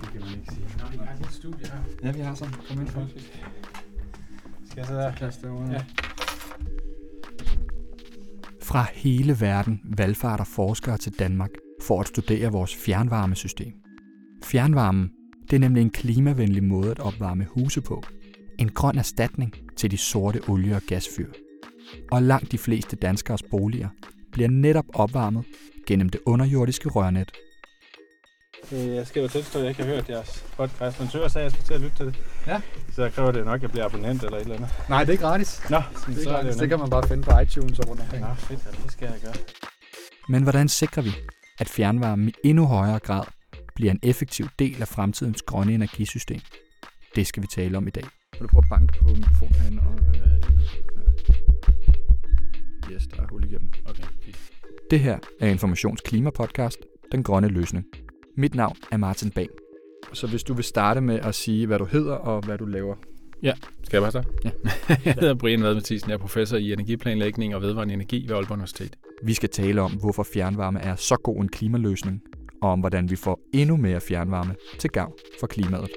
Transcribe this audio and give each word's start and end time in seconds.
Det 0.00 0.08
kan 0.12 0.20
man 0.20 0.30
ikke 0.38 0.54
sige. 0.54 0.66
Nå, 0.78 0.84
vi 0.90 0.98
har 0.98 1.14
et 1.20 1.32
studie 1.32 1.66
her. 1.66 1.78
Ja, 2.02 2.12
vi 2.12 2.20
har 2.20 2.34
sådan. 2.34 2.54
Kom 2.68 2.80
ind 2.80 2.88
for. 2.88 3.08
Skal 4.64 4.76
jeg 4.76 4.86
sidde 4.86 5.00
der? 5.00 5.12
Plads 5.12 5.36
derovre. 5.36 5.72
Ja. 5.72 5.84
Fra 8.62 8.86
hele 8.92 9.40
verden 9.40 9.80
valgfarter 9.84 10.44
forskere 10.44 10.98
til 10.98 11.12
Danmark 11.18 11.50
for 11.82 12.00
at 12.00 12.08
studere 12.08 12.52
vores 12.52 12.76
fjernvarmesystem. 12.76 13.72
Fjernvarmen 14.44 15.10
det 15.52 15.56
er 15.56 15.60
nemlig 15.60 15.82
en 15.82 15.90
klimavenlig 15.90 16.64
måde 16.64 16.90
at 16.90 16.98
opvarme 16.98 17.44
huse 17.44 17.80
på. 17.80 18.02
En 18.58 18.68
grøn 18.68 18.98
erstatning 18.98 19.54
til 19.76 19.90
de 19.90 19.96
sorte 19.96 20.40
olie- 20.48 20.76
og 20.76 20.82
gasfyr. 20.82 21.32
Og 22.10 22.22
langt 22.22 22.52
de 22.52 22.58
fleste 22.58 22.96
danskers 22.96 23.42
boliger 23.50 23.88
bliver 24.32 24.48
netop 24.48 24.84
opvarmet 24.94 25.44
gennem 25.86 26.08
det 26.08 26.20
underjordiske 26.26 26.88
rørnet. 26.88 27.30
Øh, 28.72 28.86
Jeg 28.94 29.06
skal 29.06 29.22
jo 29.22 29.28
tilstå, 29.28 29.58
at 29.58 29.62
jeg 29.64 29.70
ikke 29.70 29.82
har 29.82 29.94
hørt 29.94 30.08
jeres 30.08 30.44
podcast, 30.56 31.00
men 31.00 31.08
Søger 31.08 31.28
sagde, 31.28 31.46
at 31.46 31.52
jeg 31.52 31.52
skal 31.52 31.64
til 31.64 31.74
at 31.74 31.80
lytte 31.80 31.96
til 31.96 32.06
det. 32.06 32.16
Ja. 32.46 32.60
Så 32.92 33.10
kræver 33.10 33.32
det 33.32 33.44
nok, 33.44 33.54
at 33.54 33.62
jeg 33.62 33.70
bliver 33.70 33.84
abonnent 33.84 34.22
eller 34.22 34.36
et 34.36 34.42
eller 34.42 34.54
andet. 34.56 34.70
Nej, 34.88 35.04
det 35.04 35.14
er 35.14 35.18
gratis. 35.18 35.62
Nå, 35.70 35.76
Det, 35.76 36.16
så 36.24 36.30
er 36.30 36.32
er 36.32 36.36
det 36.36 36.44
gratis. 36.44 36.56
det 36.56 36.68
kan 36.68 36.78
man 36.78 36.90
bare 36.90 37.08
finde 37.08 37.22
på 37.22 37.38
iTunes 37.38 37.78
og 37.78 37.88
rundt 37.88 38.02
omkring. 38.02 38.22
Nå, 38.24 38.34
fedt, 38.34 38.60
ja, 38.66 38.82
det 38.84 38.92
skal 38.92 39.06
jeg 39.12 39.20
gøre. 39.22 39.34
Men 40.28 40.42
hvordan 40.42 40.68
sikrer 40.68 41.02
vi, 41.02 41.10
at 41.58 41.68
fjernvarmen 41.68 42.28
i 42.28 42.32
endnu 42.44 42.66
højere 42.66 42.98
grad 42.98 43.24
bliver 43.74 43.90
en 43.92 44.00
effektiv 44.02 44.46
del 44.58 44.80
af 44.80 44.88
fremtidens 44.88 45.42
grønne 45.42 45.72
energisystem? 45.74 46.40
Det 47.14 47.26
skal 47.26 47.42
vi 47.42 47.46
tale 47.46 47.76
om 47.76 47.86
i 47.86 47.90
dag. 47.90 48.04
Vil 48.32 48.42
du 48.42 48.46
prøve 48.48 48.62
at 48.64 48.68
banke 48.70 48.98
på 48.98 49.04
mikrofonen 49.08 49.54
herinde? 49.54 49.82
Og, 49.82 49.98
yes, 52.94 53.06
der 53.06 53.22
er 53.22 53.26
hul 53.30 53.44
igennem. 53.44 53.72
Okay, 53.88 54.04
fint. 54.20 54.36
Det 54.90 55.00
her 55.00 55.18
er 55.40 55.48
Informations 55.48 56.00
Klimapodcast, 56.00 56.78
Den 57.12 57.22
Grønne 57.22 57.48
Løsning. 57.48 57.86
Mit 58.36 58.54
navn 58.54 58.76
er 58.90 58.96
Martin 58.96 59.30
Bang. 59.30 59.50
Så 60.12 60.26
hvis 60.26 60.42
du 60.42 60.54
vil 60.54 60.64
starte 60.64 61.00
med 61.00 61.20
at 61.20 61.34
sige, 61.34 61.66
hvad 61.66 61.78
du 61.78 61.84
hedder 61.84 62.14
og 62.14 62.44
hvad 62.44 62.58
du 62.58 62.64
laver. 62.64 62.96
Skal 63.92 63.96
jeg 63.96 64.02
bare 64.02 64.10
starte? 64.10 64.28
Ja. 64.44 64.50
jeg 65.04 65.14
hedder 65.14 65.34
Brian 65.34 65.62
Vad 65.62 65.74
Mathisen, 65.74 66.10
jeg 66.10 66.14
er 66.14 66.18
professor 66.18 66.56
i 66.56 66.72
energiplanlægning 66.72 67.54
og 67.54 67.62
vedvarende 67.62 67.94
energi 67.94 68.24
ved 68.28 68.36
Aalborg 68.36 68.52
Universitet. 68.52 68.96
Vi 69.22 69.34
skal 69.34 69.48
tale 69.48 69.80
om, 69.80 69.92
hvorfor 69.92 70.22
fjernvarme 70.22 70.80
er 70.80 70.96
så 70.96 71.16
god 71.16 71.42
en 71.42 71.48
klimaløsning, 71.48 72.22
og 72.62 72.70
om 72.70 72.80
hvordan 72.80 73.10
vi 73.10 73.16
får 73.16 73.40
endnu 73.54 73.76
mere 73.76 74.00
fjernvarme 74.00 74.54
til 74.78 74.90
gavn 74.90 75.12
for 75.40 75.46
klimaet. 75.46 75.90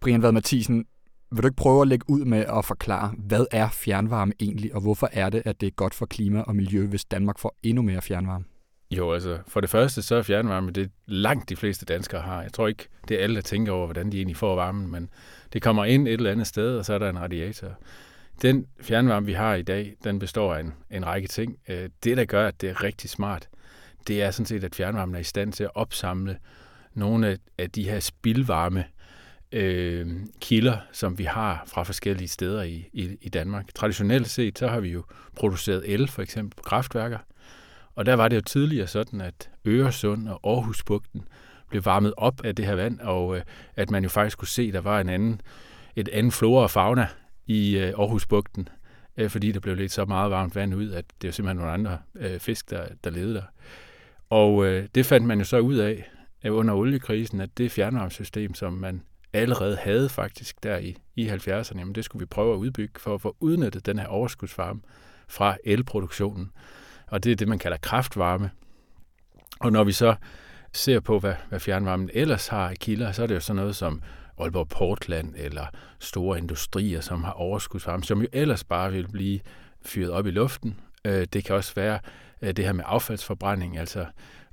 Brian 0.00 0.22
Vad 0.22 0.32
Mathisen, 0.32 0.84
vil 1.32 1.42
du 1.42 1.46
ikke 1.46 1.56
prøve 1.56 1.82
at 1.82 1.88
lægge 1.88 2.10
ud 2.10 2.24
med 2.24 2.44
at 2.58 2.64
forklare, 2.64 3.14
hvad 3.18 3.46
er 3.50 3.68
fjernvarme 3.68 4.32
egentlig, 4.40 4.74
og 4.74 4.80
hvorfor 4.80 5.08
er 5.12 5.30
det, 5.30 5.42
at 5.44 5.60
det 5.60 5.66
er 5.66 5.70
godt 5.70 5.94
for 5.94 6.06
klima 6.06 6.40
og 6.40 6.56
miljø, 6.56 6.86
hvis 6.86 7.04
Danmark 7.04 7.38
får 7.38 7.56
endnu 7.62 7.82
mere 7.82 8.02
fjernvarme? 8.02 8.44
Jo, 8.90 9.12
altså 9.12 9.38
for 9.46 9.60
det 9.60 9.70
første 9.70 10.02
så 10.02 10.14
er 10.14 10.22
fjernvarme 10.22 10.70
det 10.70 10.90
langt 11.06 11.48
de 11.48 11.56
fleste 11.56 11.86
danskere 11.86 12.20
har. 12.20 12.42
Jeg 12.42 12.52
tror 12.52 12.68
ikke, 12.68 12.88
det 13.08 13.18
er 13.18 13.22
alle, 13.22 13.36
der 13.36 13.42
tænker 13.42 13.72
over, 13.72 13.86
hvordan 13.86 14.12
de 14.12 14.16
egentlig 14.16 14.36
får 14.36 14.54
varmen, 14.54 14.90
men 14.90 15.10
det 15.52 15.62
kommer 15.62 15.84
ind 15.84 16.08
et 16.08 16.12
eller 16.12 16.30
andet 16.30 16.46
sted, 16.46 16.78
og 16.78 16.84
så 16.84 16.94
er 16.94 16.98
der 16.98 17.10
en 17.10 17.20
radiator. 17.20 17.68
Den 18.42 18.66
fjernvarme, 18.80 19.26
vi 19.26 19.32
har 19.32 19.54
i 19.54 19.62
dag, 19.62 19.94
den 20.04 20.18
består 20.18 20.54
af 20.54 20.60
en, 20.60 20.72
en 20.90 21.06
række 21.06 21.28
ting. 21.28 21.58
Øh, 21.68 21.88
det, 22.04 22.16
der 22.16 22.24
gør, 22.24 22.48
at 22.48 22.60
det 22.60 22.70
er 22.70 22.82
rigtig 22.82 23.10
smart, 23.10 23.48
det 24.06 24.22
er 24.22 24.30
sådan 24.30 24.46
set, 24.46 24.64
at 24.64 24.74
fjernvarmen 24.74 25.14
er 25.14 25.20
i 25.20 25.24
stand 25.24 25.52
til 25.52 25.64
at 25.64 25.70
opsamle 25.74 26.38
nogle 26.94 27.28
af, 27.28 27.36
af 27.58 27.70
de 27.70 27.84
her 27.84 28.00
spildvarme 28.00 28.80
øh, 28.80 29.01
øh, 29.52 30.06
kilder, 30.40 30.76
som 30.92 31.18
vi 31.18 31.24
har 31.24 31.64
fra 31.66 31.82
forskellige 31.82 32.28
steder 32.28 32.62
i, 32.62 32.88
i, 32.92 33.16
i 33.20 33.28
Danmark. 33.28 33.74
Traditionelt 33.74 34.30
set, 34.30 34.58
så 34.58 34.68
har 34.68 34.80
vi 34.80 34.88
jo 34.88 35.04
produceret 35.36 35.92
el, 35.92 36.08
for 36.08 36.22
eksempel 36.22 36.56
på 36.56 36.62
kraftværker, 36.62 37.18
og 37.94 38.06
der 38.06 38.14
var 38.14 38.28
det 38.28 38.36
jo 38.36 38.40
tidligere 38.40 38.86
sådan, 38.86 39.20
at 39.20 39.50
Øresund 39.66 40.28
og 40.28 40.40
Aarhusbugten 40.44 41.22
blev 41.68 41.84
varmet 41.84 42.14
op 42.16 42.44
af 42.44 42.56
det 42.56 42.66
her 42.66 42.74
vand, 42.74 43.00
og 43.00 43.36
øh, 43.36 43.42
at 43.76 43.90
man 43.90 44.02
jo 44.02 44.08
faktisk 44.08 44.38
kunne 44.38 44.48
se, 44.48 44.62
at 44.62 44.74
der 44.74 44.80
var 44.80 45.00
en 45.00 45.08
anden, 45.08 45.40
et 45.96 46.08
andet 46.08 46.32
flora 46.32 46.62
og 46.62 46.70
fauna 46.70 47.06
i 47.46 47.78
øh, 47.78 47.88
Aarhusbugten, 47.98 48.68
øh, 49.16 49.30
fordi 49.30 49.52
der 49.52 49.60
blev 49.60 49.76
lidt 49.76 49.92
så 49.92 50.04
meget 50.04 50.30
varmt 50.30 50.56
vand 50.56 50.74
ud, 50.74 50.90
at 50.90 51.04
det 51.22 51.28
var 51.28 51.32
simpelthen 51.32 51.56
nogle 51.56 51.72
andre 51.72 51.98
øh, 52.14 52.40
fisk, 52.40 52.70
der, 52.70 52.86
der 53.04 53.10
levede 53.10 53.34
der. 53.34 53.42
Og 54.30 54.66
øh, 54.66 54.88
det 54.94 55.06
fandt 55.06 55.26
man 55.26 55.38
jo 55.38 55.44
så 55.44 55.58
ud 55.58 55.76
af 55.76 56.10
øh, 56.44 56.56
under 56.56 56.74
oliekrisen, 56.74 57.40
at 57.40 57.58
det 57.58 57.70
fjernvarmesystem, 57.70 58.54
som 58.54 58.72
man 58.72 59.02
allerede 59.32 59.76
havde 59.76 60.08
faktisk 60.08 60.62
der 60.62 60.78
i, 60.78 60.96
i 61.16 61.28
70'erne, 61.28 61.78
jamen 61.78 61.94
det 61.94 62.04
skulle 62.04 62.20
vi 62.20 62.26
prøve 62.26 62.52
at 62.52 62.58
udbygge 62.58 63.00
for 63.00 63.14
at 63.14 63.20
få 63.20 63.36
udnyttet 63.40 63.86
den 63.86 63.98
her 63.98 64.06
overskudsvarme 64.06 64.80
fra 65.28 65.56
elproduktionen. 65.64 66.50
Og 67.06 67.24
det 67.24 67.32
er 67.32 67.36
det, 67.36 67.48
man 67.48 67.58
kalder 67.58 67.76
kraftvarme. 67.76 68.50
Og 69.60 69.72
når 69.72 69.84
vi 69.84 69.92
så 69.92 70.14
ser 70.72 71.00
på, 71.00 71.18
hvad, 71.18 71.34
hvad 71.48 71.60
fjernvarmen 71.60 72.10
ellers 72.12 72.48
har 72.48 72.68
af 72.68 72.76
kilder, 72.76 73.12
så 73.12 73.22
er 73.22 73.26
det 73.26 73.34
jo 73.34 73.40
sådan 73.40 73.56
noget 73.56 73.76
som 73.76 74.02
Aalborg 74.38 74.68
Portland 74.68 75.34
eller 75.36 75.66
store 75.98 76.38
industrier, 76.38 77.00
som 77.00 77.24
har 77.24 77.32
overskudsvarme, 77.32 78.04
som 78.04 78.20
jo 78.20 78.28
ellers 78.32 78.64
bare 78.64 78.92
vil 78.92 79.08
blive 79.08 79.40
fyret 79.84 80.10
op 80.10 80.26
i 80.26 80.30
luften. 80.30 80.80
Øh, 81.04 81.26
det 81.32 81.44
kan 81.44 81.56
også 81.56 81.74
være 81.74 81.98
øh, 82.42 82.52
det 82.52 82.64
her 82.64 82.72
med 82.72 82.84
affaldsforbrænding, 82.86 83.78
altså 83.78 84.06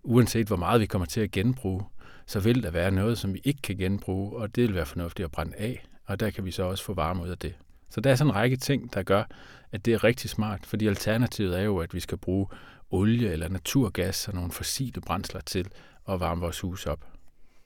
uanset 0.04 0.48
hvor 0.48 0.56
meget 0.56 0.82
vi 0.82 0.86
kommer 0.86 1.06
til 1.06 1.22
at 1.22 1.32
genbruge, 1.32 1.84
så 2.30 2.40
vil 2.40 2.64
der 2.64 2.72
være 2.72 2.92
noget, 2.92 3.18
som 3.18 3.34
vi 3.34 3.42
ikke 3.44 3.62
kan 3.62 3.78
genbruge, 3.78 4.38
og 4.38 4.56
det 4.56 4.64
vil 4.64 4.76
være 4.76 4.86
fornuftigt 4.86 5.26
at 5.26 5.32
brænde 5.32 5.56
af, 5.58 5.84
og 6.06 6.20
der 6.20 6.30
kan 6.30 6.46
vi 6.46 6.52
så 6.52 6.64
også 6.64 6.84
få 6.84 6.94
varme 6.94 7.24
ud 7.24 7.30
af 7.30 7.38
det. 7.38 7.56
Så 7.90 8.02
der 8.02 8.12
er 8.12 8.16
sådan 8.16 8.32
en 8.32 8.36
række 8.36 8.58
ting, 8.58 8.94
der 8.94 9.04
gør, 9.04 9.24
at 9.72 9.86
det 9.86 9.94
er 9.94 10.04
rigtig 10.04 10.30
smart, 10.30 10.66
fordi 10.66 10.88
alternativet 10.88 11.60
er 11.60 11.64
jo, 11.64 11.78
at 11.78 11.94
vi 11.94 12.00
skal 12.00 12.18
bruge 12.18 12.48
olie 12.90 13.32
eller 13.32 13.50
naturgas 13.50 14.28
og 14.28 14.34
nogle 14.34 14.52
fossile 14.52 15.02
brændsler 15.02 15.42
til 15.42 15.68
at 16.10 16.20
varme 16.20 16.42
vores 16.42 16.60
hus 16.60 16.86
op. 16.86 17.06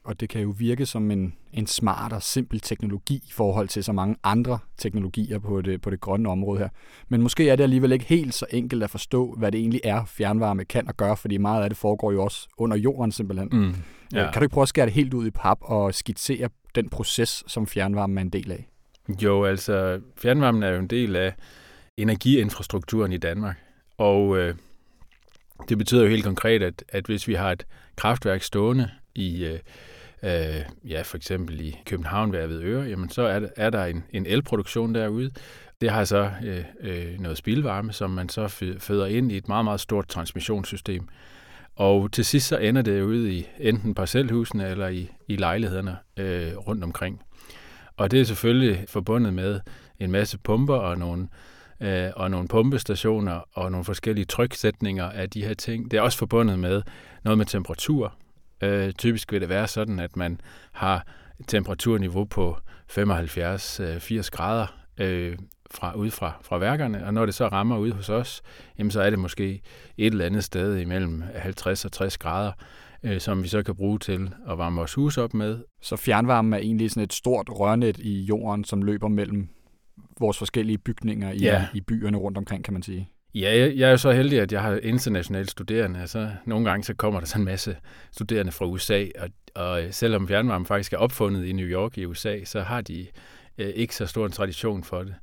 Og 0.03 0.19
det 0.19 0.29
kan 0.29 0.41
jo 0.41 0.53
virke 0.57 0.85
som 0.85 1.11
en, 1.11 1.33
en 1.53 1.67
smart 1.67 2.13
og 2.13 2.23
simpel 2.23 2.59
teknologi 2.59 3.15
i 3.15 3.31
forhold 3.31 3.67
til 3.67 3.83
så 3.83 3.91
mange 3.91 4.15
andre 4.23 4.59
teknologier 4.77 5.39
på 5.39 5.61
det, 5.61 5.81
på 5.81 5.89
det 5.89 6.01
grønne 6.01 6.29
område 6.29 6.59
her. 6.59 6.69
Men 7.09 7.21
måske 7.21 7.49
er 7.49 7.55
det 7.55 7.63
alligevel 7.63 7.91
ikke 7.91 8.05
helt 8.05 8.33
så 8.33 8.45
enkelt 8.49 8.83
at 8.83 8.89
forstå, 8.89 9.35
hvad 9.37 9.51
det 9.51 9.59
egentlig 9.59 9.81
er, 9.83 10.05
fjernvarme 10.05 10.65
kan 10.65 10.87
og 10.87 10.97
gøre, 10.97 11.17
fordi 11.17 11.37
meget 11.37 11.63
af 11.63 11.69
det 11.69 11.77
foregår 11.77 12.11
jo 12.11 12.23
også 12.23 12.47
under 12.57 12.77
jorden 12.77 13.11
simpelthen. 13.11 13.49
Mm. 13.51 13.75
Ja. 14.13 14.31
Kan 14.31 14.39
du 14.39 14.43
ikke 14.43 14.53
prøve 14.53 14.63
at 14.63 14.69
skære 14.69 14.85
det 14.85 14.93
helt 14.93 15.13
ud 15.13 15.27
i 15.27 15.31
pap 15.31 15.57
og 15.61 15.93
skitsere 15.93 16.49
den 16.75 16.89
proces, 16.89 17.43
som 17.47 17.67
fjernvarme 17.67 18.19
er 18.19 18.21
en 18.21 18.29
del 18.29 18.51
af? 18.51 18.69
Jo, 19.23 19.43
altså 19.43 20.01
fjernvarmen 20.17 20.63
er 20.63 20.69
jo 20.69 20.79
en 20.79 20.87
del 20.87 21.15
af 21.15 21.33
energiinfrastrukturen 21.97 23.11
i 23.11 23.17
Danmark, 23.17 23.55
og 23.97 24.37
øh, 24.37 24.55
det 25.69 25.77
betyder 25.77 26.03
jo 26.03 26.09
helt 26.09 26.23
konkret, 26.23 26.63
at, 26.63 26.83
at 26.89 27.05
hvis 27.05 27.27
vi 27.27 27.33
har 27.33 27.51
et 27.51 27.65
kraftværk 27.95 28.41
stående 28.41 28.89
i, 29.16 29.46
øh, 29.46 29.59
øh, 30.24 30.62
ja, 30.90 31.01
for 31.01 31.18
eksempel 31.18 31.62
i 31.62 31.78
København 31.85 32.31
ved 32.31 32.40
Avedøre, 32.40 32.84
jamen 32.84 33.09
så 33.09 33.22
er 33.22 33.41
er 33.56 33.69
der 33.69 33.85
en, 33.85 34.03
en 34.12 34.25
elproduktion 34.25 34.96
derude. 34.96 35.31
Det 35.81 35.91
har 35.91 36.03
så 36.03 36.31
øh, 36.46 36.63
øh, 36.79 37.19
noget 37.19 37.38
spildvarme, 37.38 37.94
som 37.94 38.09
man 38.09 38.29
så 38.29 38.47
føder 38.79 39.06
ind 39.06 39.31
i 39.31 39.38
et 39.38 39.47
meget, 39.47 39.66
meget 39.66 39.79
stort 39.79 40.07
transmissionssystem. 40.07 41.07
Og 41.75 42.12
til 42.12 42.25
sidst 42.25 42.47
så 42.47 42.57
ender 42.57 42.81
det 42.81 43.01
ude 43.01 43.34
i 43.34 43.47
enten 43.59 43.96
parcelhusene 43.96 44.69
eller 44.69 44.88
i, 44.88 45.12
i 45.28 45.35
lejlighederne 45.35 45.97
øh, 46.18 46.57
rundt 46.57 46.84
omkring. 46.84 47.22
Og 47.97 48.12
det 48.12 48.22
er 48.22 48.24
selvfølgelig 48.24 48.85
forbundet 48.88 49.34
med 49.34 49.59
en 50.00 50.12
masse 50.12 50.38
pumper 50.38 50.75
og 50.75 50.97
nogle, 50.97 51.28
øh, 51.80 52.09
og 52.16 52.31
nogle 52.31 52.47
pumpestationer 52.47 53.41
og 53.53 53.72
nogle 53.72 53.85
forskellige 53.85 54.25
tryksætninger 54.25 55.09
af 55.09 55.30
de 55.30 55.45
her 55.45 55.53
ting. 55.53 55.91
Det 55.91 55.97
er 55.97 56.01
også 56.01 56.18
forbundet 56.18 56.59
med 56.59 56.81
noget 57.24 57.38
med 57.38 57.45
temperatur. 57.45 58.16
Øh, 58.63 58.91
typisk 58.94 59.31
vil 59.31 59.41
det 59.41 59.50
være 59.50 59.68
sådan, 59.68 60.00
at 60.00 60.16
man 60.18 60.41
har 60.72 61.07
et 61.40 61.47
temperaturniveau 61.47 62.24
på 62.25 62.57
75-80 62.91 64.30
grader 64.31 64.68
øh, 64.98 65.38
fra, 65.71 65.94
ude 65.95 66.12
fra, 66.12 66.33
fra 66.42 66.57
værkerne, 66.57 67.06
og 67.06 67.13
når 67.13 67.25
det 67.25 67.36
så 67.36 67.48
rammer 67.48 67.77
ude 67.77 67.92
hos 67.92 68.10
os, 68.10 68.42
jamen 68.77 68.92
så 68.92 69.01
er 69.01 69.10
det 69.10 69.19
måske 69.19 69.62
et 69.98 70.12
eller 70.12 70.25
andet 70.25 70.44
sted 70.44 70.77
imellem 70.77 71.24
50 71.36 71.86
og 71.86 71.92
60 71.92 72.18
grader, 72.18 72.51
øh, 73.04 73.19
som 73.21 73.44
vi 73.44 73.48
så 73.48 73.63
kan 73.63 73.75
bruge 73.75 74.00
til 74.00 74.30
at 74.50 74.57
varme 74.57 74.75
vores 74.75 74.94
hus 74.94 75.18
op 75.18 75.33
med. 75.33 75.59
Så 75.81 75.95
fjernvarmen 75.95 76.54
er 76.54 76.57
egentlig 76.57 76.89
sådan 76.92 77.04
et 77.04 77.13
stort 77.13 77.50
rørnet 77.50 77.98
i 78.00 78.21
jorden, 78.21 78.63
som 78.63 78.81
løber 78.81 79.07
mellem 79.07 79.48
vores 80.19 80.38
forskellige 80.38 80.77
bygninger 80.77 81.31
i, 81.31 81.38
Ja. 81.38 81.68
i 81.74 81.81
byerne 81.81 82.18
rundt 82.18 82.38
omkring, 82.38 82.63
kan 82.63 82.74
man 82.74 82.83
sige. 82.83 83.09
Ja, 83.35 83.57
jeg, 83.57 83.77
jeg 83.77 83.88
er 83.88 83.91
jo 83.91 83.97
så 83.97 84.12
heldig, 84.12 84.39
at 84.39 84.51
jeg 84.51 84.62
har 84.62 84.80
internationale 84.83 85.50
studerende. 85.50 86.07
Så 86.07 86.30
nogle 86.45 86.69
gange 86.69 86.83
så 86.83 86.94
kommer 86.94 87.19
der 87.19 87.27
sådan 87.27 87.41
en 87.41 87.45
masse 87.45 87.77
studerende 88.12 88.51
fra 88.51 88.65
USA, 88.65 89.06
og, 89.19 89.30
og 89.56 89.83
øh, 89.83 89.94
selvom 89.94 90.27
fjernvarme 90.27 90.65
faktisk 90.65 90.94
er 90.94 90.97
opfundet 90.97 91.45
i 91.45 91.51
New 91.53 91.65
York 91.68 91.97
i 91.97 92.06
USA, 92.06 92.44
så 92.44 92.62
har 92.62 92.81
de 92.81 93.07
øh, 93.57 93.69
ikke 93.69 93.95
så 93.95 94.06
stor 94.06 94.25
en 94.25 94.31
tradition 94.31 94.83
for 94.83 95.03
det. 95.03 95.15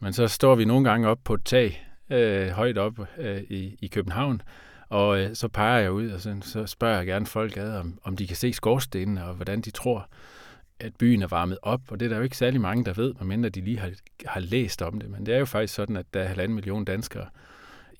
Men 0.00 0.12
så 0.12 0.28
står 0.28 0.54
vi 0.54 0.64
nogle 0.64 0.90
gange 0.90 1.08
op 1.08 1.18
på 1.24 1.34
et 1.34 1.44
tag, 1.44 1.86
øh, 2.10 2.48
højt 2.48 2.78
op 2.78 2.98
øh, 3.18 3.42
i, 3.42 3.76
i 3.80 3.86
København, 3.86 4.42
og 4.88 5.20
øh, 5.20 5.34
så 5.34 5.48
peger 5.48 5.78
jeg 5.78 5.92
ud, 5.92 6.10
og 6.10 6.20
så, 6.20 6.36
så 6.42 6.66
spørger 6.66 6.96
jeg 6.96 7.06
gerne 7.06 7.26
folk 7.26 7.56
ad, 7.56 7.76
om, 7.76 7.98
om 8.04 8.16
de 8.16 8.26
kan 8.26 8.36
se 8.36 8.52
skorstenene, 8.52 9.24
og 9.24 9.34
hvordan 9.34 9.60
de 9.60 9.70
tror, 9.70 10.08
at 10.80 10.96
byen 10.96 11.22
er 11.22 11.26
varmet 11.26 11.58
op, 11.62 11.80
og 11.88 12.00
det 12.00 12.06
er 12.06 12.10
der 12.10 12.16
jo 12.16 12.22
ikke 12.22 12.36
særlig 12.36 12.60
mange, 12.60 12.84
der 12.84 12.92
ved, 12.92 13.14
medmindre 13.14 13.48
de 13.48 13.60
lige 13.60 13.78
har, 13.78 13.90
har 14.26 14.40
læst 14.40 14.82
om 14.82 15.00
det. 15.00 15.10
Men 15.10 15.26
det 15.26 15.34
er 15.34 15.38
jo 15.38 15.44
faktisk 15.44 15.74
sådan, 15.74 15.96
at 15.96 16.06
der 16.14 16.20
er 16.20 16.28
halvanden 16.28 16.54
million 16.54 16.84
danskere 16.84 17.26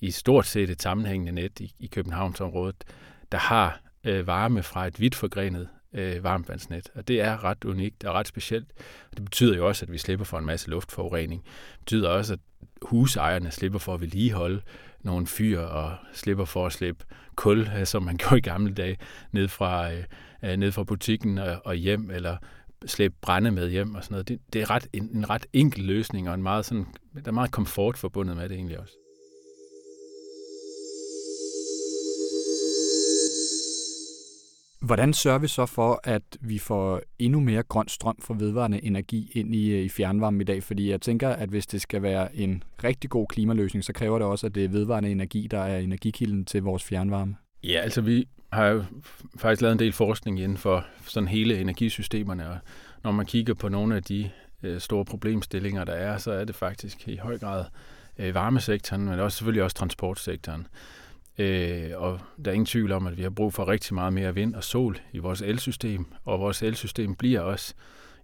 i 0.01 0.11
stort 0.11 0.45
set 0.45 0.69
et 0.69 0.81
sammenhængende 0.81 1.31
net 1.31 1.59
i, 1.59 1.73
i 1.79 1.87
Københavnsområdet, 1.87 2.83
der 3.31 3.37
har 3.37 3.81
øh, 4.03 4.27
varme 4.27 4.63
fra 4.63 4.87
et 4.87 4.99
vidt 4.99 5.15
forgrenet 5.15 5.67
øh, 5.93 6.23
varmvandsnet. 6.23 6.89
Og 6.95 7.07
det 7.07 7.21
er 7.21 7.43
ret 7.43 7.65
unikt 7.65 8.03
og 8.03 8.13
ret 8.13 8.27
specielt. 8.27 8.67
Og 9.11 9.17
det 9.17 9.25
betyder 9.25 9.55
jo 9.57 9.67
også, 9.67 9.85
at 9.85 9.91
vi 9.91 9.97
slipper 9.97 10.25
for 10.25 10.37
en 10.37 10.45
masse 10.45 10.69
luftforurening. 10.69 11.43
Det 11.43 11.79
betyder 11.79 12.09
også, 12.09 12.33
at 12.33 12.39
husejerne 12.81 13.51
slipper 13.51 13.79
for 13.79 13.93
at 13.93 14.01
vedligeholde 14.01 14.61
nogle 15.01 15.27
fyr 15.27 15.59
og 15.59 15.95
slipper 16.13 16.45
for 16.45 16.65
at 16.65 16.73
slippe 16.73 17.05
kul, 17.35 17.69
øh, 17.77 17.85
som 17.85 18.03
man 18.03 18.17
gjorde 18.21 18.37
i 18.37 18.41
gamle 18.41 18.73
dage, 18.73 18.97
ned 19.31 19.47
fra, 19.47 19.91
øh, 19.91 20.03
øh, 20.43 20.57
ned 20.57 20.71
fra 20.71 20.83
butikken 20.83 21.37
og, 21.37 21.61
og 21.65 21.75
hjem, 21.75 22.11
eller 22.11 22.37
slæbe 22.85 23.15
brænde 23.21 23.51
med 23.51 23.69
hjem 23.69 23.95
og 23.95 24.03
sådan 24.03 24.13
noget. 24.13 24.27
Det, 24.27 24.39
det 24.53 24.61
er 24.61 24.69
ret, 24.69 24.87
en, 24.93 25.09
en 25.13 25.29
ret 25.29 25.45
enkel 25.53 25.83
løsning, 25.83 26.29
og 26.29 26.35
en 26.35 26.43
meget 26.43 26.65
sådan, 26.65 26.85
der 27.15 27.21
er 27.27 27.31
meget 27.31 27.51
komfort 27.51 27.97
forbundet 27.97 28.35
med 28.35 28.49
det 28.49 28.55
egentlig 28.55 28.79
også. 28.79 28.93
Hvordan 34.81 35.13
sørger 35.13 35.39
vi 35.39 35.47
så 35.47 35.65
for, 35.65 35.99
at 36.03 36.21
vi 36.39 36.57
får 36.57 37.01
endnu 37.19 37.39
mere 37.39 37.63
grøn 37.63 37.87
strøm 37.87 38.15
fra 38.21 38.35
vedvarende 38.37 38.83
energi 38.83 39.31
ind 39.33 39.55
i, 39.55 39.69
øh, 39.69 39.85
i 39.85 39.89
fjernvarmen 39.89 40.41
i 40.41 40.43
dag? 40.43 40.63
Fordi 40.63 40.89
jeg 40.89 41.01
tænker, 41.01 41.29
at 41.29 41.49
hvis 41.49 41.67
det 41.67 41.81
skal 41.81 42.01
være 42.01 42.35
en 42.35 42.63
rigtig 42.83 43.09
god 43.09 43.27
klimaløsning, 43.27 43.83
så 43.83 43.93
kræver 43.93 44.19
det 44.19 44.27
også, 44.27 44.47
at 44.47 44.55
det 44.55 44.65
er 44.65 44.69
vedvarende 44.69 45.09
energi, 45.09 45.47
der 45.51 45.59
er 45.59 45.77
energikilden 45.77 46.45
til 46.45 46.63
vores 46.63 46.83
fjernvarme. 46.83 47.35
Ja, 47.63 47.79
altså 47.79 48.01
vi 48.01 48.27
har 48.53 48.67
jo 48.67 48.83
faktisk 49.37 49.61
lavet 49.61 49.73
en 49.73 49.79
del 49.79 49.93
forskning 49.93 50.39
inden 50.39 50.57
for 50.57 50.85
sådan 51.05 51.27
hele 51.27 51.59
energisystemerne, 51.59 52.49
og 52.49 52.57
når 53.03 53.11
man 53.11 53.25
kigger 53.25 53.53
på 53.53 53.69
nogle 53.69 53.95
af 53.95 54.03
de 54.03 54.29
øh, 54.63 54.81
store 54.81 55.05
problemstillinger, 55.05 55.83
der 55.83 55.93
er, 55.93 56.17
så 56.17 56.31
er 56.31 56.45
det 56.45 56.55
faktisk 56.55 57.07
i 57.07 57.17
høj 57.17 57.37
grad 57.37 57.65
øh, 58.17 58.33
varmesektoren, 58.35 59.05
men 59.05 59.19
også 59.19 59.37
selvfølgelig 59.37 59.63
også 59.63 59.75
transportsektoren. 59.75 60.67
Øh, 61.37 61.91
og 61.95 62.19
der 62.45 62.51
er 62.51 62.55
ingen 62.55 62.65
tvivl 62.65 62.91
om, 62.91 63.07
at 63.07 63.17
vi 63.17 63.23
har 63.23 63.29
brug 63.29 63.53
for 63.53 63.67
rigtig 63.67 63.93
meget 63.93 64.13
mere 64.13 64.35
vind 64.35 64.55
og 64.55 64.63
sol 64.63 64.97
i 65.13 65.17
vores 65.17 65.41
elsystem, 65.41 66.05
og 66.25 66.39
vores 66.39 66.61
elsystem 66.61 67.15
bliver 67.15 67.39
også 67.39 67.73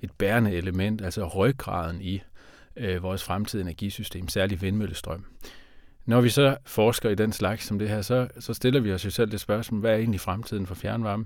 et 0.01 0.11
bærende 0.11 0.51
element, 0.51 1.01
altså 1.01 1.27
ryggraden 1.27 2.01
i 2.01 2.21
øh, 2.75 3.03
vores 3.03 3.23
fremtidige 3.23 3.61
energisystem, 3.61 4.27
særligt 4.27 4.61
vindmøllestrøm. 4.61 5.25
Når 6.07 6.21
vi 6.21 6.29
så 6.29 6.57
forsker 6.65 7.09
i 7.09 7.15
den 7.15 7.31
slags 7.31 7.65
som 7.65 7.79
det 7.79 7.89
her, 7.89 8.01
så, 8.01 8.27
så 8.39 8.53
stiller 8.53 8.79
vi 8.79 8.93
os 8.93 9.05
jo 9.05 9.09
selv 9.09 9.31
det 9.31 9.39
spørgsmål, 9.39 9.79
hvad 9.79 9.91
er 9.91 9.97
egentlig 9.97 10.19
fremtiden 10.19 10.67
for 10.67 10.75
fjernvarme? 10.75 11.25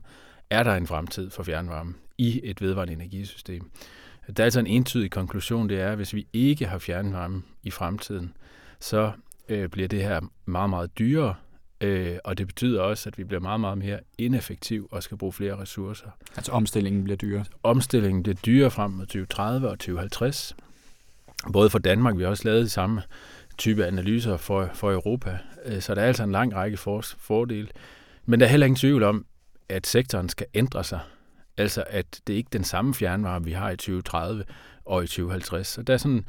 Er 0.50 0.63
der 0.63 0.75
en 0.75 0.88
fremtid 0.88 1.30
for 1.30 1.44
fjernvarme 1.44 1.94
i 2.18 2.42
et 2.44 2.62
vedvarende 2.62 2.94
energisystem? 2.94 3.72
Der 4.38 4.44
er 4.44 4.45
altså 4.45 4.60
en 4.60 4.68
entydig 4.68 5.12
konklusion, 5.12 5.69
det 5.69 5.81
er, 5.81 5.92
at 5.92 5.95
hvis 5.95 6.13
vi 6.13 6.28
ikke 6.33 6.66
har 6.66 6.78
fjernvarme 6.78 7.42
i 7.63 7.72
fremtiden, 7.72 8.33
så 8.80 9.12
øh, 9.50 9.69
bliver 9.69 9.88
det 9.88 10.04
her 10.04 10.19
meget, 10.45 10.69
meget 10.69 11.00
dyrere 11.00 11.36
Øh, 11.81 12.18
og 12.24 12.38
det 12.38 12.48
betyder 12.48 12.81
også, 12.81 13.10
at 13.10 13.18
vi 13.18 13.24
bliver 13.24 13.39
meget, 13.39 13.60
meget 13.60 13.77
mere 13.77 14.00
ineffektiv 14.18 14.88
og 14.92 15.04
skal 15.04 15.18
bruge 15.18 15.34
flere 15.34 15.57
ressourcer. 15.57 16.07
Altså 16.36 16.51
omstillingen 16.51 17.04
bliver 17.04 17.18
dyrere? 17.18 17.45
Omstillingen 17.63 18.24
bliver 18.24 18.36
dyrere 18.36 18.72
frem 18.72 18.92
mod 18.92 19.06
2030 19.06 19.69
og 19.69 19.80
2050. 19.80 20.56
Både 21.54 21.69
for 21.69 21.80
Danmark, 21.80 22.18
vi 22.18 22.24
har 22.24 22.30
også 22.30 22.44
lavet 22.45 22.63
de 22.63 22.69
samme 22.69 23.01
type 23.57 23.86
analyser 23.86 24.38
for, 24.38 24.69
for 24.74 24.92
Europa. 24.92 25.38
Øh, 25.65 25.81
så 25.81 25.95
der 25.95 26.01
er 26.01 26.07
altså 26.07 26.24
en 26.24 26.31
lang 26.31 26.56
række 26.56 26.77
for, 26.77 27.01
fordele. 27.18 27.68
Men 28.25 28.39
der 28.39 28.45
er 28.45 28.50
heller 28.50 28.65
ingen 28.65 28.77
tvivl 28.77 29.03
om, 29.03 29.25
at 29.69 29.88
sektoren 29.88 30.30
skal 30.30 30.48
ændre 30.53 30.83
sig. 30.83 31.00
Altså, 31.57 31.83
at 31.88 32.21
det 32.27 32.33
er 32.33 32.38
ikke 32.38 32.50
den 32.53 32.63
samme 32.63 32.94
fjernvarme, 32.94 33.45
vi 33.45 33.51
har 33.51 33.69
i 33.69 33.75
2030 33.75 34.44
og 34.86 35.03
i 35.03 35.07
2050. 35.07 35.68
Så 35.68 35.81
der 35.81 35.94
er 35.94 35.98
sådan, 35.98 36.25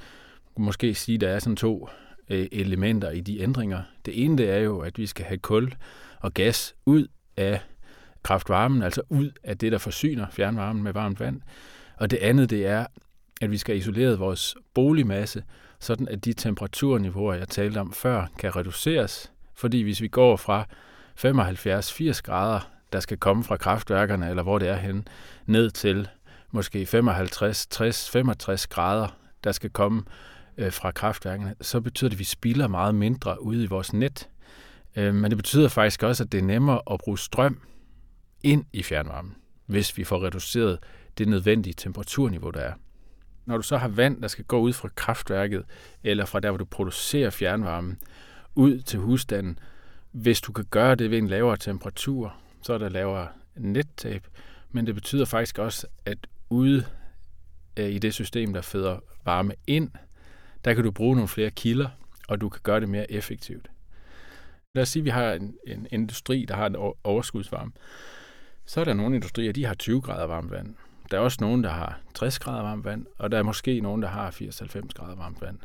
måske 0.58 0.94
sige, 0.94 1.18
der 1.18 1.28
er 1.28 1.38
sådan 1.38 1.56
to 1.56 1.88
øh, 2.30 2.48
elementer 2.52 3.10
i 3.10 3.20
de 3.20 3.40
ændringer. 3.40 3.82
Det 4.06 4.24
ene 4.24 4.38
det 4.38 4.50
er 4.50 4.58
jo, 4.58 4.78
at 4.78 4.98
vi 4.98 5.06
skal 5.06 5.24
have 5.24 5.38
kul 5.38 5.72
og 6.20 6.34
gas 6.34 6.74
ud 6.86 7.06
af 7.36 7.60
kraftvarmen, 8.22 8.82
altså 8.82 9.02
ud 9.08 9.30
af 9.44 9.58
det, 9.58 9.72
der 9.72 9.78
forsyner 9.78 10.26
fjernvarmen 10.30 10.82
med 10.82 10.92
varmt 10.92 11.20
vand. 11.20 11.40
Og 11.96 12.10
det 12.10 12.16
andet 12.16 12.50
det 12.50 12.66
er, 12.66 12.86
at 13.40 13.50
vi 13.50 13.58
skal 13.58 13.76
isolere 13.76 14.18
vores 14.18 14.56
boligmasse, 14.74 15.42
sådan 15.82 16.08
at 16.08 16.24
de 16.24 16.32
temperaturniveauer, 16.32 17.34
jeg 17.34 17.48
talte 17.48 17.78
om 17.78 17.92
før, 17.92 18.26
kan 18.38 18.56
reduceres. 18.56 19.32
Fordi 19.54 19.82
hvis 19.82 20.00
vi 20.00 20.08
går 20.08 20.36
fra 20.36 20.66
75-80 21.18 22.20
grader, 22.22 22.60
der 22.92 23.00
skal 23.00 23.16
komme 23.16 23.44
fra 23.44 23.56
kraftværkerne, 23.56 24.30
eller 24.30 24.42
hvor 24.42 24.58
det 24.58 24.68
er 24.68 24.76
hen, 24.76 25.08
ned 25.46 25.70
til 25.70 26.08
måske 26.50 26.86
55, 26.86 27.66
60, 27.66 28.10
65 28.10 28.66
grader, 28.66 29.18
der 29.44 29.52
skal 29.52 29.70
komme 29.70 30.02
øh, 30.58 30.72
fra 30.72 30.90
kraftværkerne, 30.90 31.54
så 31.60 31.80
betyder 31.80 32.08
det, 32.08 32.16
at 32.16 32.18
vi 32.18 32.24
spilder 32.24 32.68
meget 32.68 32.94
mindre 32.94 33.42
ude 33.42 33.64
i 33.64 33.66
vores 33.66 33.92
net. 33.92 34.28
Øh, 34.96 35.14
men 35.14 35.30
det 35.30 35.38
betyder 35.38 35.68
faktisk 35.68 36.02
også, 36.02 36.24
at 36.24 36.32
det 36.32 36.38
er 36.38 36.44
nemmere 36.44 36.80
at 36.90 37.00
bruge 37.04 37.18
strøm 37.18 37.60
ind 38.42 38.64
i 38.72 38.82
fjernvarmen, 38.82 39.34
hvis 39.66 39.98
vi 39.98 40.04
får 40.04 40.24
reduceret 40.24 40.78
det 41.18 41.28
nødvendige 41.28 41.74
temperaturniveau, 41.74 42.50
der 42.50 42.60
er. 42.60 42.72
Når 43.46 43.56
du 43.56 43.62
så 43.62 43.76
har 43.76 43.88
vand, 43.88 44.22
der 44.22 44.28
skal 44.28 44.44
gå 44.44 44.60
ud 44.60 44.72
fra 44.72 44.88
kraftværket, 44.94 45.64
eller 46.04 46.24
fra 46.24 46.40
der, 46.40 46.50
hvor 46.50 46.58
du 46.58 46.64
producerer 46.64 47.30
fjernvarmen, 47.30 47.98
ud 48.54 48.80
til 48.80 48.98
husstanden, 48.98 49.58
hvis 50.10 50.40
du 50.40 50.52
kan 50.52 50.64
gøre 50.70 50.94
det 50.94 51.10
ved 51.10 51.18
en 51.18 51.28
lavere 51.28 51.56
temperatur, 51.56 52.36
så 52.62 52.72
er 52.72 52.78
der 52.78 52.88
lavere 52.88 53.28
nettab, 53.56 54.26
men 54.70 54.86
det 54.86 54.94
betyder 54.94 55.24
faktisk 55.24 55.58
også, 55.58 55.86
at 56.06 56.18
ude 56.50 56.84
øh, 57.76 57.90
i 57.90 57.98
det 57.98 58.14
system, 58.14 58.52
der 58.52 58.60
føder 58.60 58.98
varme 59.24 59.54
ind, 59.66 59.90
der 60.64 60.74
kan 60.74 60.84
du 60.84 60.90
bruge 60.90 61.14
nogle 61.14 61.28
flere 61.28 61.50
kilder, 61.50 61.88
og 62.28 62.40
du 62.40 62.48
kan 62.48 62.60
gøre 62.62 62.80
det 62.80 62.88
mere 62.88 63.12
effektivt. 63.12 63.70
Lad 64.74 64.82
os 64.82 64.88
sige, 64.88 65.00
at 65.00 65.04
vi 65.04 65.10
har 65.10 65.32
en, 65.32 65.54
en 65.66 65.86
industri, 65.90 66.44
der 66.48 66.54
har 66.56 66.66
en 66.66 66.76
overskudsvarme. 67.04 67.72
Så 68.66 68.80
er 68.80 68.84
der 68.84 68.94
nogle 68.94 69.14
industrier, 69.14 69.52
de 69.52 69.64
har 69.64 69.74
20 69.74 70.00
grader 70.00 70.26
varmt 70.26 70.50
vand. 70.50 70.74
Der 71.10 71.16
er 71.16 71.20
også 71.20 71.38
nogen, 71.40 71.64
der 71.64 71.70
har 71.70 72.00
60 72.14 72.38
grader 72.38 72.62
varmt 72.62 72.84
vand, 72.84 73.06
og 73.18 73.30
der 73.32 73.38
er 73.38 73.42
måske 73.42 73.80
nogen, 73.80 74.02
der 74.02 74.08
har 74.08 74.30
80-90 74.30 74.88
grader 74.94 75.16
varmt 75.16 75.40
vand. 75.40 75.58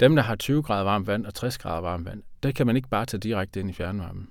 Dem, 0.00 0.16
der 0.16 0.22
har 0.22 0.36
20 0.36 0.62
grader 0.62 0.84
varmt 0.84 1.06
vand 1.06 1.26
og 1.26 1.34
60 1.34 1.58
grader 1.58 1.80
varmt 1.80 2.06
vand, 2.06 2.22
der 2.42 2.52
kan 2.52 2.66
man 2.66 2.76
ikke 2.76 2.88
bare 2.88 3.06
tage 3.06 3.20
direkte 3.20 3.60
ind 3.60 3.70
i 3.70 3.72
fjernvarmen. 3.72 4.30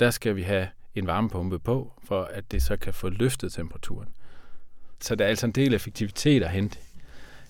Der 0.00 0.10
skal 0.10 0.36
vi 0.36 0.42
have 0.42 0.68
en 0.94 1.06
varmepumpe 1.06 1.58
på, 1.58 1.92
for 2.04 2.22
at 2.24 2.52
det 2.52 2.62
så 2.62 2.76
kan 2.76 2.94
få 2.94 3.08
løftet 3.08 3.52
temperaturen. 3.52 4.08
Så 5.00 5.14
der 5.14 5.24
er 5.24 5.28
altså 5.28 5.46
en 5.46 5.52
del 5.52 5.74
effektivitet 5.74 6.42
at 6.42 6.50
hente 6.50 6.78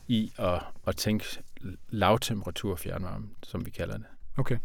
i 0.08 0.32
at, 0.38 0.60
at 0.86 0.96
tænke 0.96 1.24
lavtemperatur 1.88 2.76
fjernvarme, 2.76 3.28
som 3.42 3.66
vi 3.66 3.70
kalder 3.70 3.96
det. 3.96 4.06
Okay. 4.36 4.58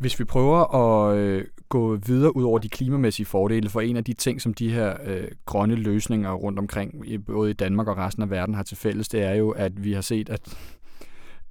Hvis 0.00 0.18
vi 0.18 0.24
prøver 0.24 0.74
at 0.74 1.16
øh, 1.16 1.44
gå 1.68 1.96
videre 1.96 2.36
ud 2.36 2.42
over 2.42 2.58
de 2.58 2.68
klimamæssige 2.68 3.26
fordele, 3.26 3.68
for 3.68 3.80
en 3.80 3.96
af 3.96 4.04
de 4.04 4.12
ting, 4.12 4.40
som 4.40 4.54
de 4.54 4.72
her 4.72 4.96
øh, 5.04 5.28
grønne 5.46 5.74
løsninger 5.74 6.32
rundt 6.32 6.58
omkring, 6.58 7.04
både 7.26 7.50
i 7.50 7.54
Danmark 7.54 7.88
og 7.88 7.96
resten 7.96 8.22
af 8.22 8.30
verden 8.30 8.54
har 8.54 8.62
til 8.62 8.76
fælles, 8.76 9.08
det 9.08 9.22
er 9.22 9.34
jo, 9.34 9.50
at 9.50 9.84
vi 9.84 9.92
har 9.92 10.00
set, 10.00 10.28
at 10.28 10.56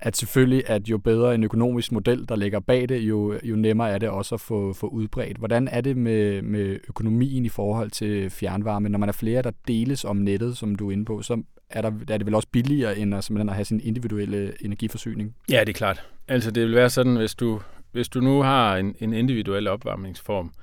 at 0.02 0.18
selvfølgelig, 0.18 0.70
at 0.70 0.90
jo 0.90 0.98
bedre 0.98 1.36
en 1.36 1.44
økonomisk 1.44 1.92
model, 1.92 2.26
der 2.30 2.36
ligger 2.36 2.60
bag 2.60 2.90
det, 2.90 3.00
jo, 3.00 3.40
jo 3.44 3.56
nemmere 3.56 3.90
er 3.90 3.98
det 3.98 4.10
også 4.10 4.36
at 4.36 4.42
få, 4.42 4.74
få 4.74 4.88
udbredt. 4.88 5.38
Hvordan 5.38 5.68
er 5.68 5.82
det 5.82 5.98
med, 5.98 6.42
med 6.42 6.80
økonomien 6.90 7.46
i 7.46 7.50
forhold 7.50 7.92
til 7.92 8.30
fjernvarme? 8.30 8.90
Når 8.90 9.00
man 9.00 9.10
er 9.10 9.14
flere, 9.14 9.42
der 9.42 9.52
deles 9.68 10.06
om 10.06 10.18
nettet, 10.18 10.58
som 10.58 10.76
du 10.76 10.88
er 10.88 10.92
inde 10.92 11.06
på, 11.06 11.22
så 11.22 11.42
er, 11.70 11.82
der, 11.82 11.92
er 12.10 12.18
det 12.18 12.26
vel 12.26 12.36
også 12.36 12.48
billigere 12.52 12.98
end 12.98 13.16
at, 13.16 13.24
simpelthen 13.24 13.50
at 13.50 13.56
have 13.56 13.66
sin 13.66 13.82
individuelle 13.84 14.54
energiforsyning? 14.62 15.36
Ja, 15.50 15.60
det 15.60 15.70
er 15.70 15.74
klart. 15.74 16.04
Altså 16.28 16.52
det 16.52 16.64
vil 16.64 16.76
være 16.76 16.90
sådan, 16.90 17.16
hvis 17.16 17.36
du, 17.36 17.60
hvis 17.92 18.10
du 18.10 18.20
nu 18.20 18.42
har 18.42 18.78
en, 18.78 18.96
en 19.00 19.14
individuel 19.14 19.68
opvarmningsform, 19.68 20.54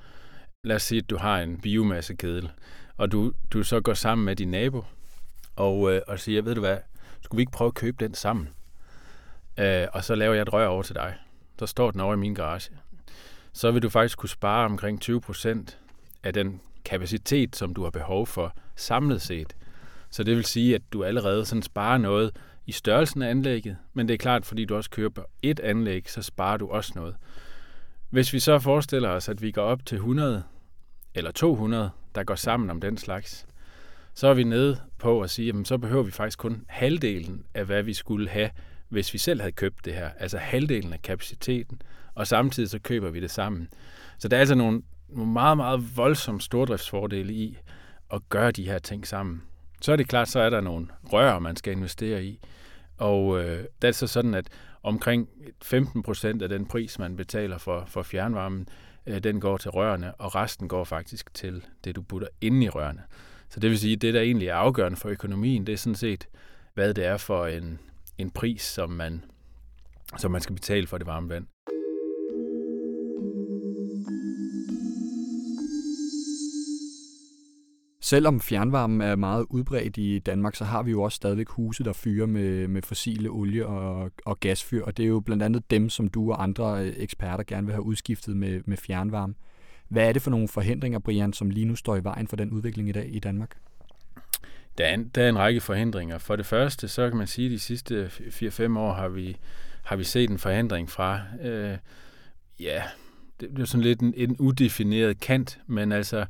lad 0.63 0.75
os 0.75 0.83
sige, 0.83 0.99
at 0.99 1.09
du 1.09 1.17
har 1.17 1.39
en 1.39 1.61
biomassekedel, 1.61 2.49
og 2.97 3.11
du, 3.11 3.33
du 3.53 3.63
så 3.63 3.81
går 3.81 3.93
sammen 3.93 4.25
med 4.25 4.35
din 4.35 4.51
nabo, 4.51 4.83
og, 5.55 5.93
øh, 5.93 6.01
og 6.07 6.19
siger, 6.19 6.41
ved 6.41 6.55
du 6.55 6.61
hvad, 6.61 6.77
skulle 7.21 7.37
vi 7.37 7.41
ikke 7.41 7.51
prøve 7.51 7.67
at 7.67 7.73
købe 7.73 8.05
den 8.05 8.13
sammen? 8.13 8.49
Øh, 9.59 9.87
og 9.93 10.03
så 10.03 10.15
laver 10.15 10.33
jeg 10.33 10.41
et 10.41 10.53
rør 10.53 10.67
over 10.67 10.83
til 10.83 10.95
dig. 10.95 11.15
Så 11.59 11.65
står 11.65 11.91
den 11.91 11.99
over 11.99 12.13
i 12.13 12.17
min 12.17 12.33
garage. 12.33 12.71
Så 13.53 13.71
vil 13.71 13.81
du 13.81 13.89
faktisk 13.89 14.17
kunne 14.17 14.29
spare 14.29 14.65
omkring 14.65 15.01
20 15.01 15.21
procent 15.21 15.79
af 16.23 16.33
den 16.33 16.61
kapacitet, 16.85 17.55
som 17.55 17.73
du 17.73 17.83
har 17.83 17.89
behov 17.89 18.27
for 18.27 18.53
samlet 18.75 19.21
set. 19.21 19.55
Så 20.09 20.23
det 20.23 20.35
vil 20.35 20.45
sige, 20.45 20.75
at 20.75 20.81
du 20.93 21.03
allerede 21.03 21.45
sådan 21.45 21.61
sparer 21.61 21.97
noget 21.97 22.31
i 22.67 22.71
størrelsen 22.71 23.21
af 23.21 23.29
anlægget, 23.29 23.77
men 23.93 24.07
det 24.07 24.13
er 24.13 24.17
klart, 24.17 24.45
fordi 24.45 24.65
du 24.65 24.75
også 24.75 24.89
køber 24.89 25.23
et 25.41 25.59
anlæg, 25.59 26.09
så 26.09 26.21
sparer 26.21 26.57
du 26.57 26.67
også 26.67 26.91
noget. 26.95 27.15
Hvis 28.09 28.33
vi 28.33 28.39
så 28.39 28.59
forestiller 28.59 29.09
os, 29.09 29.29
at 29.29 29.41
vi 29.41 29.51
går 29.51 29.61
op 29.61 29.85
til 29.85 29.95
100 29.95 30.43
eller 31.15 31.31
200, 31.31 31.89
der 32.15 32.23
går 32.23 32.35
sammen 32.35 32.69
om 32.69 32.81
den 32.81 32.97
slags, 32.97 33.45
så 34.13 34.27
er 34.27 34.33
vi 34.33 34.43
nede 34.43 34.79
på 34.97 35.21
at 35.21 35.29
sige, 35.29 35.53
at 35.59 35.67
så 35.67 35.77
behøver 35.77 36.03
vi 36.03 36.11
faktisk 36.11 36.39
kun 36.39 36.65
halvdelen 36.67 37.45
af, 37.53 37.65
hvad 37.65 37.83
vi 37.83 37.93
skulle 37.93 38.29
have 38.29 38.49
hvis 38.89 39.13
vi 39.13 39.17
selv 39.17 39.41
havde 39.41 39.51
købt 39.51 39.85
det 39.85 39.93
her, 39.93 40.09
altså 40.19 40.37
halvdelen 40.37 40.93
af 40.93 41.01
kapaciteten, 41.01 41.81
og 42.15 42.27
samtidig 42.27 42.69
så 42.69 42.79
køber 42.79 43.09
vi 43.09 43.19
det 43.19 43.31
sammen. 43.31 43.67
Så 44.17 44.27
der 44.27 44.35
er 44.35 44.39
altså 44.39 44.55
nogle, 44.55 44.81
nogle 45.09 45.31
meget, 45.31 45.57
meget 45.57 45.97
voldsomme 45.97 46.41
stordriftsfordele 46.41 47.33
i 47.33 47.57
at 48.13 48.21
gøre 48.29 48.51
de 48.51 48.65
her 48.65 48.79
ting 48.79 49.07
sammen. 49.07 49.43
Så 49.81 49.91
er 49.91 49.95
det 49.95 50.07
klart, 50.07 50.27
så 50.27 50.39
er 50.39 50.49
der 50.49 50.61
nogle 50.61 50.87
rør, 51.13 51.39
man 51.39 51.55
skal 51.55 51.73
investere 51.73 52.23
i. 52.23 52.39
Og 52.97 53.39
øh, 53.39 53.65
det 53.81 53.87
er 53.87 53.91
så 53.91 54.07
sådan, 54.07 54.33
at 54.33 54.49
omkring 54.83 55.29
15 55.61 56.03
procent 56.03 56.41
af 56.41 56.49
den 56.49 56.65
pris, 56.65 56.99
man 56.99 57.15
betaler 57.15 57.57
for, 57.57 57.83
for 57.87 58.03
fjernvarmen, 58.03 58.67
øh, 59.05 59.23
den 59.23 59.39
går 59.39 59.57
til 59.57 59.71
rørene, 59.71 60.15
og 60.15 60.35
resten 60.35 60.67
går 60.67 60.83
faktisk 60.83 61.33
til 61.33 61.65
det, 61.83 61.95
du 61.95 62.01
putter 62.01 62.27
inde 62.41 62.65
i 62.65 62.69
rørene. 62.69 63.03
Så 63.49 63.59
det 63.59 63.69
vil 63.69 63.79
sige, 63.79 63.93
at 63.93 64.01
det, 64.01 64.13
der 64.13 64.21
egentlig 64.21 64.47
er 64.47 64.55
afgørende 64.55 64.97
for 64.97 65.09
økonomien, 65.09 65.67
det 65.67 65.73
er 65.73 65.77
sådan 65.77 65.95
set, 65.95 66.27
hvad 66.73 66.93
det 66.93 67.05
er 67.05 67.17
for 67.17 67.47
en, 67.47 67.79
en 68.17 68.31
pris, 68.31 68.61
som 68.61 68.89
man, 68.89 69.23
som 70.17 70.31
man 70.31 70.41
skal 70.41 70.55
betale 70.55 70.87
for 70.87 70.97
det 70.97 71.07
varme 71.07 71.29
vand. 71.29 71.47
Selvom 78.07 78.41
fjernvarmen 78.41 79.01
er 79.01 79.15
meget 79.15 79.45
udbredt 79.49 79.97
i 79.97 80.19
Danmark, 80.19 80.55
så 80.55 80.65
har 80.65 80.83
vi 80.83 80.91
jo 80.91 81.01
også 81.01 81.15
stadigvæk 81.15 81.49
huse, 81.49 81.83
der 81.83 81.93
fyrer 81.93 82.25
med, 82.25 82.67
med 82.67 82.81
fossile 82.81 83.29
olie- 83.29 83.65
og, 83.65 84.11
og 84.25 84.39
gasfyr, 84.39 84.83
og 84.83 84.97
det 84.97 85.03
er 85.03 85.07
jo 85.07 85.19
blandt 85.19 85.43
andet 85.43 85.71
dem, 85.71 85.89
som 85.89 86.07
du 86.07 86.31
og 86.31 86.43
andre 86.43 86.85
øh, 86.85 86.93
eksperter 86.97 87.43
gerne 87.43 87.67
vil 87.67 87.73
have 87.73 87.83
udskiftet 87.83 88.37
med, 88.37 88.61
med 88.65 88.77
fjernvarme. 88.77 89.33
Hvad 89.87 90.07
er 90.07 90.13
det 90.13 90.21
for 90.21 90.31
nogle 90.31 90.47
forhindringer, 90.47 90.99
Brian, 90.99 91.33
som 91.33 91.49
lige 91.49 91.65
nu 91.65 91.75
står 91.75 91.95
i 91.95 92.03
vejen 92.03 92.27
for 92.27 92.35
den 92.35 92.51
udvikling 92.51 92.89
i 92.89 92.91
dag 92.91 93.15
i 93.15 93.19
Danmark? 93.19 93.57
Der 94.77 94.85
er, 94.85 94.93
en, 94.93 95.07
der 95.07 95.23
er 95.23 95.29
en 95.29 95.37
række 95.37 95.61
forhindringer. 95.61 96.17
For 96.17 96.35
det 96.35 96.45
første, 96.45 96.87
så 96.87 97.09
kan 97.09 97.17
man 97.17 97.27
sige, 97.27 97.45
at 97.45 97.51
de 97.51 97.59
sidste 97.59 98.07
4-5 98.07 98.77
år 98.77 98.93
har 98.93 99.07
vi, 99.07 99.37
har 99.83 99.95
vi 99.95 100.03
set 100.03 100.29
en 100.29 100.39
forhindring 100.39 100.89
fra, 100.89 101.21
øh, 101.41 101.77
ja, 102.59 102.83
det 103.39 103.59
er 103.59 103.65
sådan 103.65 103.83
lidt 103.83 103.99
en, 103.99 104.13
en 104.17 104.35
udefineret 104.39 105.19
kant, 105.19 105.59
men 105.67 105.91
altså, 105.91 106.25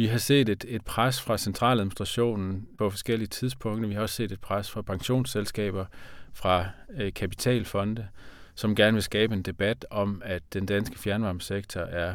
vi 0.00 0.06
har 0.06 0.18
set 0.18 0.48
et, 0.48 0.64
et 0.68 0.84
pres 0.84 1.20
fra 1.20 1.38
centraladministrationen 1.38 2.68
på 2.78 2.90
forskellige 2.90 3.28
tidspunkter. 3.28 3.88
Vi 3.88 3.94
har 3.94 4.02
også 4.02 4.14
set 4.14 4.32
et 4.32 4.40
pres 4.40 4.70
fra 4.70 4.82
pensionsselskaber, 4.82 5.84
fra 6.32 6.66
øh, 6.94 7.12
kapitalfonde, 7.12 8.08
som 8.54 8.74
gerne 8.74 8.92
vil 8.92 9.02
skabe 9.02 9.34
en 9.34 9.42
debat 9.42 9.86
om, 9.90 10.22
at 10.24 10.42
den 10.52 10.66
danske 10.66 10.98
fjernvarmesektor 10.98 11.80
er 11.80 12.14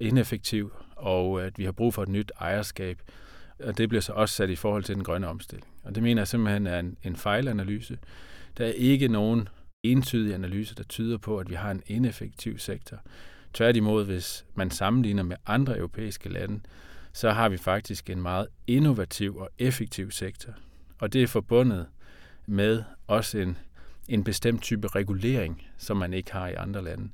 ineffektiv, 0.00 0.72
og 0.96 1.44
at 1.44 1.58
vi 1.58 1.64
har 1.64 1.72
brug 1.72 1.94
for 1.94 2.02
et 2.02 2.08
nyt 2.08 2.32
ejerskab. 2.40 3.02
Og 3.64 3.78
det 3.78 3.88
bliver 3.88 4.02
så 4.02 4.12
også 4.12 4.34
sat 4.34 4.50
i 4.50 4.56
forhold 4.56 4.84
til 4.84 4.94
den 4.94 5.04
grønne 5.04 5.28
omstilling. 5.28 5.68
Og 5.84 5.94
det 5.94 6.02
mener 6.02 6.20
jeg 6.20 6.28
simpelthen 6.28 6.66
er 6.66 6.78
en, 6.78 6.96
en 7.02 7.16
fejlanalyse. 7.16 7.98
Der 8.58 8.66
er 8.66 8.72
ikke 8.72 9.08
nogen 9.08 9.48
entydig 9.82 10.34
analyse, 10.34 10.74
der 10.74 10.84
tyder 10.84 11.18
på, 11.18 11.38
at 11.38 11.50
vi 11.50 11.54
har 11.54 11.70
en 11.70 11.82
ineffektiv 11.86 12.58
sektor. 12.58 12.96
Tværtimod, 13.54 14.04
hvis 14.04 14.44
man 14.54 14.70
sammenligner 14.70 15.22
med 15.22 15.36
andre 15.46 15.76
europæiske 15.76 16.28
lande, 16.28 16.60
så 17.12 17.30
har 17.30 17.48
vi 17.48 17.56
faktisk 17.56 18.10
en 18.10 18.22
meget 18.22 18.46
innovativ 18.66 19.36
og 19.36 19.48
effektiv 19.58 20.10
sektor. 20.10 20.52
Og 20.98 21.12
det 21.12 21.22
er 21.22 21.26
forbundet 21.26 21.86
med 22.46 22.82
også 23.06 23.38
en, 23.38 23.58
en 24.08 24.24
bestemt 24.24 24.62
type 24.62 24.88
regulering, 24.88 25.66
som 25.76 25.96
man 25.96 26.12
ikke 26.12 26.32
har 26.32 26.48
i 26.48 26.54
andre 26.54 26.84
lande. 26.84 27.10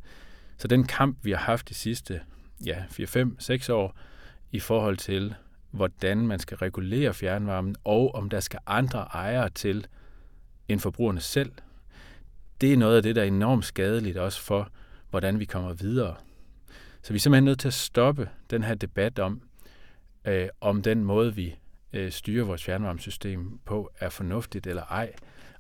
Så 0.57 0.69
den 0.69 0.85
kamp, 0.85 1.19
vi 1.23 1.31
har 1.31 1.39
haft 1.39 1.69
de 1.69 1.75
sidste 1.75 2.21
ja, 2.67 2.85
4-5-6 2.91 3.73
år 3.73 3.97
i 4.53 4.61
forhold 4.61 4.97
til, 4.97 5.35
hvordan 5.71 6.27
man 6.27 6.39
skal 6.39 6.57
regulere 6.57 7.15
fjernvarmen, 7.15 7.77
og 7.85 8.15
om 8.15 8.31
der 8.31 8.41
skal 8.41 8.61
andre 8.67 8.99
ejere 9.01 9.49
til 9.51 9.87
end 10.69 10.81
forbrugerne 10.81 11.21
selv, 11.21 11.53
det 12.61 12.73
er 12.73 12.77
noget 12.77 12.97
af 12.97 13.03
det, 13.03 13.17
der 13.17 13.23
er 13.23 13.27
enormt 13.27 13.65
skadeligt 13.65 14.17
også 14.17 14.41
for, 14.41 14.69
hvordan 15.11 15.39
vi 15.39 15.45
kommer 15.45 15.73
videre. 15.73 16.15
Så 17.03 17.13
vi 17.13 17.17
er 17.17 17.21
simpelthen 17.21 17.45
nødt 17.45 17.61
til 17.61 17.69
at 17.69 17.75
stoppe 17.75 18.29
den 18.51 18.65
her 18.65 18.75
debat 18.75 19.19
om, 19.19 19.43
øh, 20.25 20.49
om 20.61 20.83
den 20.83 21.05
måde, 21.05 21.35
vi 21.35 21.55
øh, 21.93 22.13
styrer 22.13 22.45
vores 22.45 22.65
fjernvarmesystem 22.65 23.59
på, 23.65 23.91
er 24.01 24.09
fornuftigt 24.09 24.67
eller 24.67 24.83
ej. 24.83 25.13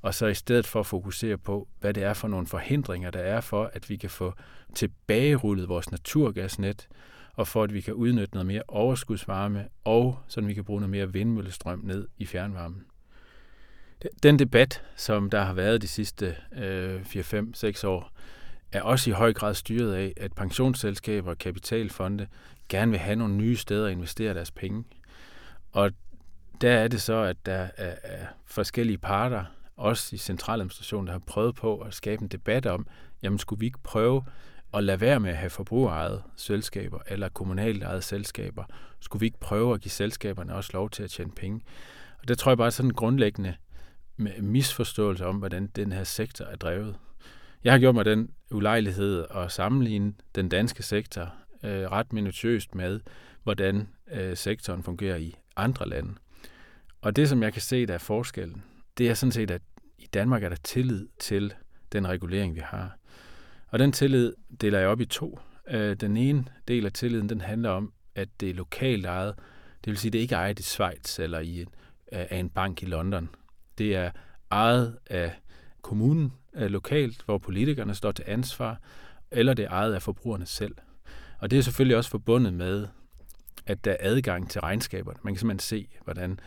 Og 0.03 0.15
så 0.15 0.27
i 0.27 0.35
stedet 0.35 0.67
for 0.67 0.81
at 0.81 0.87
fokusere 0.87 1.39
på, 1.39 1.69
hvad 1.81 1.95
det 1.95 2.03
er 2.03 2.15
for 2.15 2.29
nogle 2.29 2.47
forhindringer, 2.47 3.11
der 3.11 3.21
er 3.21 3.41
for, 3.41 3.71
at 3.73 3.91
vi 3.91 3.97
kan 3.97 4.11
få 4.11 4.33
tilbagerullet 4.75 5.69
vores 5.69 5.91
naturgasnet, 5.91 6.89
og 7.35 7.49
for 7.49 7.63
at 7.63 7.75
vi 7.75 7.81
kan 7.81 7.95
udnytte 7.95 8.35
noget 8.35 8.47
mere 8.47 8.63
overskudsvarme, 8.69 9.69
og 9.85 10.19
så 10.29 10.41
vi 10.41 10.55
kan 10.55 10.65
bruge 10.65 10.81
noget 10.81 10.91
mere 10.91 11.13
vindmøllestrøm 11.13 11.81
ned 11.85 12.09
i 12.19 12.27
fjernvarmen. 12.27 12.85
Den 14.23 14.39
debat, 14.39 14.83
som 14.97 15.31
der 15.31 15.43
har 15.43 15.55
været 15.55 15.83
de 15.83 15.89
sidste 15.89 16.37
øh, 16.57 17.01
4-5-6 17.01 17.87
år, 17.87 18.13
er 18.73 18.83
også 18.83 19.11
i 19.11 19.13
høj 19.13 19.33
grad 19.33 19.55
styret 19.55 19.95
af, 19.95 20.13
at 20.17 20.33
pensionsselskaber 20.33 21.31
og 21.31 21.39
kapitalfonde 21.39 22.27
gerne 22.69 22.91
vil 22.91 23.01
have 23.01 23.17
nogle 23.17 23.35
nye 23.35 23.57
steder 23.57 23.87
at 23.87 23.93
investere 23.93 24.35
deres 24.35 24.51
penge. 24.51 24.85
Og 25.73 25.91
der 26.61 26.73
er 26.73 26.89
det 26.89 27.03
så, 27.03 27.15
at 27.15 27.47
der 27.47 27.69
er, 27.77 28.27
forskellige 28.47 28.99
parter, 28.99 29.45
også 29.77 30.17
i 30.17 30.19
centraladministrationen, 30.19 31.07
der 31.07 31.13
har 31.13 31.23
prøvet 31.27 31.55
på 31.55 31.79
at 31.79 31.95
skabe 31.95 32.23
en 32.23 32.29
debat 32.29 32.67
om, 32.67 32.87
jamen 33.23 33.39
skulle 33.39 33.61
vi 33.61 33.67
ikke 33.67 33.83
prøve 33.83 34.25
at 34.75 34.85
lade 34.85 35.01
være 35.01 35.21
med 35.21 35.31
at 35.31 35.37
have 35.37 35.51
forbrugerejede 35.51 36.23
selskaber 36.37 36.99
eller 37.09 37.29
kommunalt 37.29 37.83
ejede 37.83 38.03
selskaber? 38.03 38.65
Skulle 39.01 39.21
vi 39.21 39.27
ikke 39.27 39.41
prøve 39.41 39.75
at 39.75 39.81
give 39.81 39.91
selskaberne 39.91 40.55
også 40.55 40.71
lov 40.73 40.91
til 40.91 41.03
at 41.03 41.11
tjene 41.11 41.31
penge? 41.31 41.61
Og 42.19 42.29
det 42.29 42.39
tror 42.39 42.51
jeg 42.51 42.59
bare 42.59 42.67
er 42.67 42.71
sådan 42.71 42.91
en 42.91 42.95
grundlæggende 42.95 43.55
misforståelse 44.41 45.27
om, 45.27 45.37
hvordan 45.37 45.67
den 45.67 45.93
her 45.93 46.05
sektor 46.05 46.45
er 46.45 46.57
drevet. 46.57 46.97
Jeg 47.65 47.73
har 47.73 47.79
gjort 47.79 47.95
mig 47.95 48.05
den 48.05 48.31
ulejlighed 48.51 49.25
at 49.35 49.53
sammenligne 49.53 50.15
den 50.35 50.49
danske 50.49 50.83
sektor 50.83 51.35
øh, 51.65 51.91
ret 51.91 52.13
minutiøst 52.13 52.75
med, 52.75 53.01
hvordan 53.43 53.89
øh, 54.13 54.37
sektoren 54.37 54.83
fungerer 54.83 55.17
i 55.17 55.35
andre 55.57 55.89
lande. 55.89 56.15
Og 57.01 57.17
det, 57.17 57.29
som 57.29 57.43
jeg 57.43 57.53
kan 57.53 57.63
se, 57.63 57.87
der 57.87 57.95
er 57.95 57.99
forskellen, 57.99 58.63
det 58.99 59.09
er 59.09 59.15
sådan 59.15 59.33
set, 59.33 59.51
at 59.51 59.63
i 59.99 60.07
Danmark 60.15 60.43
er 60.43 60.49
der 60.49 60.57
tillid 60.57 61.09
til 61.19 61.55
den 61.93 62.09
regulering, 62.09 62.55
vi 62.55 62.61
har. 62.65 62.99
Og 63.69 63.79
den 63.79 63.93
tillid 63.93 64.35
deler 64.61 64.79
jeg 64.79 64.89
op 64.89 65.01
i 65.01 65.05
to. 65.05 65.39
Øh, 65.71 65.97
den 65.97 66.17
ene 66.17 66.45
del 66.69 66.87
af 66.87 66.93
tilliden, 66.93 67.29
den 67.29 67.41
handler 67.41 67.71
om, 67.71 67.93
at 68.15 68.29
det 68.41 68.51
er 68.51 68.55
lokalt 68.55 69.07
ejet. 69.07 69.35
Det 69.85 69.91
vil 69.91 69.99
sige, 69.99 70.11
det 70.11 70.19
er 70.19 70.23
ikke 70.23 70.35
ejet 70.35 70.59
i 70.59 70.63
Schweiz 70.63 71.19
eller 71.19 71.41
i 71.41 71.61
en, 71.61 71.69
øh, 72.13 72.27
af 72.31 72.37
en 72.37 72.51
bank 72.51 72.83
i 72.83 72.87
London. 72.87 73.29
Det 73.79 73.97
er 73.97 74.11
ejet 74.51 74.99
af 75.07 75.33
kommunen 75.83 76.33
øh, 76.55 76.71
lokalt, 76.71 77.23
hvor 77.25 77.39
politikerne 77.39 77.95
står 77.95 78.13
til 78.13 78.25
ansvar, 78.29 78.81
eller 79.31 79.55
det 79.55 79.65
er 79.65 79.71
ejet 79.71 79.95
af 79.95 80.03
forbrugerne 80.03 80.47
selv. 80.47 80.75
Og 81.45 81.51
det 81.51 81.59
er 81.59 81.63
selvfølgelig 81.63 81.97
også 81.97 82.11
forbundet 82.11 82.55
med, 82.55 82.87
at 83.67 83.85
der 83.85 83.93
er 83.93 83.97
adgang 84.01 84.51
til 84.51 84.61
regnskaberne. 84.61 85.19
Man 85.23 85.35
kan 85.35 85.39
simpelthen 85.39 85.59
se, 85.59 85.89
hvordan 86.05 86.39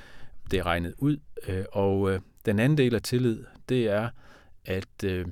det 0.51 0.59
er 0.59 0.65
regnet 0.65 0.93
ud. 0.97 1.17
Øh, 1.47 1.65
og 1.71 2.11
øh, 2.11 2.19
den 2.45 2.59
anden 2.59 2.77
del 2.77 2.95
af 2.95 3.01
tillid, 3.01 3.43
det 3.69 3.87
er, 3.87 4.09
at 4.65 5.03
øh, 5.03 5.25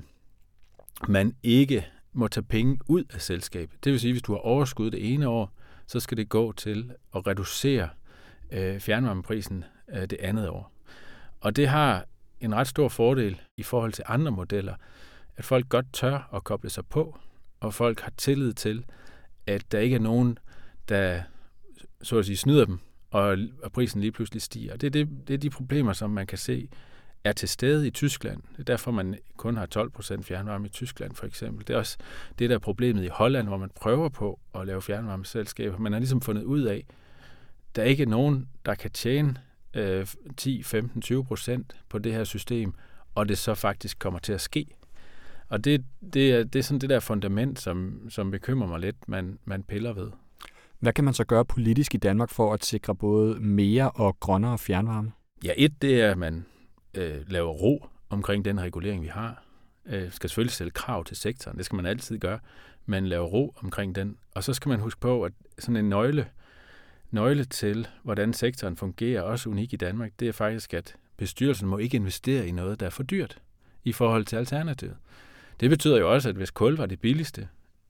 man 1.08 1.34
ikke 1.42 1.86
må 2.12 2.28
tage 2.28 2.44
penge 2.44 2.78
ud 2.88 3.04
af 3.14 3.20
selskabet. 3.20 3.84
Det 3.84 3.92
vil 3.92 4.00
sige, 4.00 4.10
at 4.10 4.14
hvis 4.14 4.22
du 4.22 4.32
har 4.32 4.38
overskud 4.38 4.90
det 4.90 5.14
ene 5.14 5.28
år, 5.28 5.52
så 5.86 6.00
skal 6.00 6.16
det 6.16 6.28
gå 6.28 6.52
til 6.52 6.92
at 7.16 7.26
reducere 7.26 7.88
fjernvarmeprisen 8.78 9.64
det 9.92 10.16
andet 10.20 10.48
år. 10.48 10.72
Og 11.40 11.56
det 11.56 11.68
har 11.68 12.04
en 12.40 12.54
ret 12.54 12.68
stor 12.68 12.88
fordel 12.88 13.40
i 13.56 13.62
forhold 13.62 13.92
til 13.92 14.04
andre 14.06 14.32
modeller, 14.32 14.74
at 15.36 15.44
folk 15.44 15.68
godt 15.68 15.86
tør 15.92 16.28
at 16.34 16.44
koble 16.44 16.70
sig 16.70 16.86
på, 16.86 17.18
og 17.60 17.74
folk 17.74 18.00
har 18.00 18.12
tillid 18.16 18.52
til, 18.52 18.84
at 19.46 19.72
der 19.72 19.78
ikke 19.78 19.96
er 19.96 20.00
nogen, 20.00 20.38
der 20.88 21.22
så 22.02 22.18
at 22.18 22.26
sige 22.26 22.36
snyder 22.36 22.64
dem, 22.64 22.78
og, 23.10 23.38
og 23.62 23.72
prisen 23.72 24.00
lige 24.00 24.12
pludselig 24.12 24.42
stiger. 24.42 24.76
Det 24.76 24.86
er, 24.86 24.90
det, 24.90 25.08
det 25.28 25.34
er 25.34 25.38
de 25.38 25.50
problemer, 25.50 25.92
som 25.92 26.10
man 26.10 26.26
kan 26.26 26.38
se 26.38 26.68
er 27.24 27.32
til 27.32 27.48
stede 27.48 27.86
i 27.86 27.90
Tyskland. 27.90 28.42
Det 28.52 28.58
er 28.58 28.64
derfor, 28.64 28.90
man 28.90 29.18
kun 29.36 29.56
har 29.56 29.66
12 29.66 29.90
procent 29.90 30.26
fjernvarme 30.26 30.66
i 30.66 30.70
Tyskland, 30.70 31.14
for 31.14 31.26
eksempel. 31.26 31.66
Det 31.66 31.74
er 31.74 31.78
også 31.78 31.96
det, 32.38 32.50
der 32.50 32.54
er 32.54 32.60
problemet 32.60 33.04
i 33.04 33.08
Holland, 33.08 33.48
hvor 33.48 33.56
man 33.56 33.70
prøver 33.74 34.08
på 34.08 34.40
at 34.54 34.66
lave 34.66 34.82
fjernvarmeselskaber. 34.82 35.78
Man 35.78 35.92
har 35.92 35.98
ligesom 35.98 36.20
fundet 36.20 36.42
ud 36.42 36.62
af, 36.62 36.86
der 37.76 37.82
ikke 37.82 38.02
er 38.02 38.06
nogen, 38.06 38.48
der 38.66 38.74
kan 38.74 38.90
tjene 38.90 39.36
øh, 39.74 40.06
10, 40.36 40.62
15, 40.62 41.02
20 41.02 41.24
procent 41.24 41.76
på 41.88 41.98
det 41.98 42.12
her 42.12 42.24
system, 42.24 42.74
og 43.14 43.28
det 43.28 43.38
så 43.38 43.54
faktisk 43.54 43.98
kommer 43.98 44.20
til 44.20 44.32
at 44.32 44.40
ske. 44.40 44.66
Og 45.48 45.64
det, 45.64 45.84
det, 46.12 46.32
er, 46.32 46.44
det 46.44 46.58
er 46.58 46.62
sådan 46.62 46.80
det 46.80 46.90
der 46.90 47.00
fundament, 47.00 47.60
som, 47.60 48.06
som 48.10 48.30
bekymrer 48.30 48.68
mig 48.68 48.80
lidt, 48.80 49.08
man, 49.08 49.38
man 49.44 49.62
piller 49.62 49.92
ved. 49.92 50.10
Hvad 50.78 50.92
kan 50.92 51.04
man 51.04 51.14
så 51.14 51.24
gøre 51.24 51.44
politisk 51.44 51.94
i 51.94 51.98
Danmark 51.98 52.30
for 52.30 52.54
at 52.54 52.64
sikre 52.64 52.96
både 52.96 53.40
mere 53.40 53.90
og 53.90 54.20
grønnere 54.20 54.58
fjernvarme? 54.58 55.12
Ja, 55.44 55.52
et 55.56 55.82
det 55.82 56.02
er, 56.02 56.10
at 56.10 56.18
man 56.18 56.46
øh, 56.94 57.16
laver 57.26 57.50
ro 57.50 57.86
omkring 58.10 58.44
den 58.44 58.60
regulering, 58.60 59.02
vi 59.02 59.08
har. 59.08 59.42
Øh, 59.86 60.12
skal 60.12 60.30
selvfølgelig 60.30 60.52
stille 60.52 60.70
krav 60.70 61.04
til 61.04 61.16
sektoren, 61.16 61.56
det 61.56 61.64
skal 61.64 61.76
man 61.76 61.86
altid 61.86 62.18
gøre, 62.18 62.38
men 62.86 63.06
lave 63.06 63.24
ro 63.24 63.54
omkring 63.62 63.94
den. 63.94 64.16
Og 64.34 64.44
så 64.44 64.54
skal 64.54 64.68
man 64.68 64.80
huske 64.80 65.00
på, 65.00 65.24
at 65.24 65.32
sådan 65.58 65.76
en 65.76 65.88
nøgle, 65.88 66.26
nøgle 67.10 67.44
til, 67.44 67.88
hvordan 68.02 68.32
sektoren 68.32 68.76
fungerer, 68.76 69.22
også 69.22 69.48
unik 69.50 69.72
i 69.72 69.76
Danmark, 69.76 70.12
det 70.20 70.28
er 70.28 70.32
faktisk, 70.32 70.74
at 70.74 70.96
bestyrelsen 71.16 71.68
må 71.68 71.78
ikke 71.78 71.96
investere 71.96 72.48
i 72.48 72.50
noget, 72.50 72.80
der 72.80 72.86
er 72.86 72.90
for 72.90 73.02
dyrt 73.02 73.38
i 73.84 73.92
forhold 73.92 74.24
til 74.24 74.36
alternativet. 74.36 74.96
Det 75.60 75.70
betyder 75.70 75.98
jo 75.98 76.12
også, 76.12 76.28
at 76.28 76.34
hvis 76.34 76.50
kul 76.50 76.76
var 76.76 76.86
det 76.86 77.00
billigste, 77.00 77.48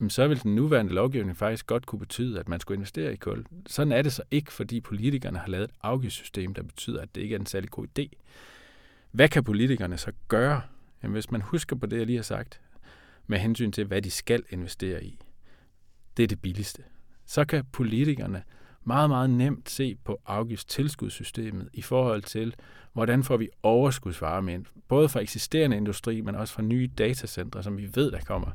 så 0.09 0.29
vil 0.29 0.43
den 0.43 0.55
nuværende 0.55 0.93
lovgivning 0.93 1.37
faktisk 1.37 1.67
godt 1.67 1.87
kunne 1.87 1.99
betyde, 1.99 2.41
at 2.41 2.49
man 2.49 2.61
skulle 2.61 2.77
investere 2.77 3.13
i 3.13 3.17
kul. 3.17 3.47
Sådan 3.67 3.93
er 3.93 4.03
det 4.03 4.13
så 4.13 4.23
ikke, 4.31 4.53
fordi 4.53 4.81
politikerne 4.81 5.39
har 5.39 5.49
lavet 5.49 5.65
et 5.65 5.77
afgiftssystem, 5.83 6.55
der 6.55 6.63
betyder, 6.63 7.03
at 7.03 7.15
det 7.15 7.21
ikke 7.21 7.35
er 7.35 7.39
en 7.39 7.47
særlig 7.47 7.71
god 7.71 7.87
idé. 7.99 8.09
Hvad 9.11 9.29
kan 9.29 9.45
politikerne 9.45 9.99
så 9.99 10.13
gøre? 10.29 10.63
Jamen, 11.03 11.13
hvis 11.13 11.31
man 11.31 11.41
husker 11.41 11.77
på 11.77 11.87
det, 11.87 11.99
jeg 11.99 12.07
lige 12.07 12.17
har 12.17 12.23
sagt, 12.23 12.61
med 13.27 13.39
hensyn 13.39 13.73
til, 13.73 13.85
hvad 13.85 14.03
de 14.03 14.11
skal 14.11 14.43
investere 14.51 15.05
i, 15.05 15.19
det 16.17 16.23
er 16.23 16.27
det 16.27 16.43
billigste. 16.43 16.83
Så 17.27 17.45
kan 17.45 17.65
politikerne 17.73 18.43
meget, 18.87 19.11
meget 19.11 19.31
nemt 19.31 19.71
se 19.71 19.97
på 20.05 20.21
afgiftstilskudssystemet 20.27 21.69
i 21.73 21.83
forhold 21.83 22.23
til, 22.23 22.55
hvordan 22.93 23.25
får 23.25 23.37
vi 23.37 23.49
overskudsvarme 23.63 24.55
ind, 24.55 24.65
både 24.89 25.09
fra 25.09 25.21
eksisterende 25.21 25.77
industri, 25.77 26.21
men 26.21 26.35
også 26.35 26.55
fra 26.55 26.63
nye 26.63 26.91
datacentre, 26.99 27.63
som 27.63 27.79
vi 27.79 27.91
ved, 27.95 28.11
der 28.11 28.21
kommer. 28.21 28.51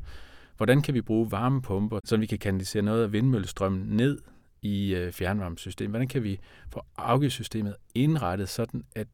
Hvordan 0.57 0.81
kan 0.81 0.93
vi 0.93 1.01
bruge 1.01 1.31
varmepumper, 1.31 2.00
så 2.05 2.17
vi 2.17 2.25
kan 2.25 2.38
kanalisere 2.38 2.81
noget 2.81 3.03
af 3.03 3.11
vindmøllestrømmen 3.11 3.97
ned 3.97 4.21
i 4.61 4.95
øh, 4.95 5.11
fjernvarmesystemet? 5.11 5.91
Hvordan 5.91 6.07
kan 6.07 6.23
vi 6.23 6.39
få 6.69 6.81
afgiftssystemet 6.97 7.75
indrettet 7.95 8.50
sådan, 8.50 8.83
at 8.95 9.07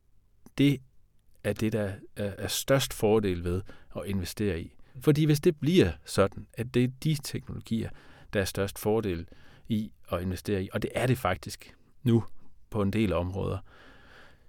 det 0.57 0.81
er 1.43 1.53
det, 1.53 1.73
der 1.73 1.91
er 2.15 2.47
størst 2.47 2.93
fordel 2.93 3.43
ved 3.43 3.61
at 3.95 4.01
investere 4.05 4.61
i? 4.61 4.73
Fordi 5.01 5.25
hvis 5.25 5.39
det 5.39 5.59
bliver 5.59 5.91
sådan, 6.05 6.47
at 6.53 6.73
det 6.73 6.83
er 6.83 6.87
de 7.03 7.17
teknologier, 7.23 7.89
der 8.33 8.41
er 8.41 8.45
størst 8.45 8.79
fordel 8.79 9.27
i 9.69 9.91
at 10.11 10.21
investere 10.21 10.63
i, 10.63 10.69
og 10.73 10.81
det 10.81 10.91
er 10.95 11.07
det 11.07 11.17
faktisk 11.17 11.75
nu 12.03 12.23
på 12.69 12.81
en 12.81 12.93
del 12.93 13.13
områder, 13.13 13.57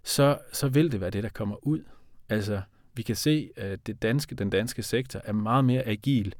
så, 0.02 0.38
så 0.52 0.68
vil 0.68 0.92
det 0.92 1.00
være 1.00 1.10
det, 1.10 1.22
der 1.22 1.28
kommer 1.28 1.66
ud. 1.66 1.84
Altså, 2.28 2.62
vi 2.94 3.02
kan 3.02 3.16
se, 3.16 3.50
at 3.56 3.86
det 3.86 4.02
danske, 4.02 4.34
den 4.34 4.50
danske 4.50 4.82
sektor 4.82 5.20
er 5.24 5.32
meget 5.32 5.64
mere 5.64 5.82
agil 5.82 6.34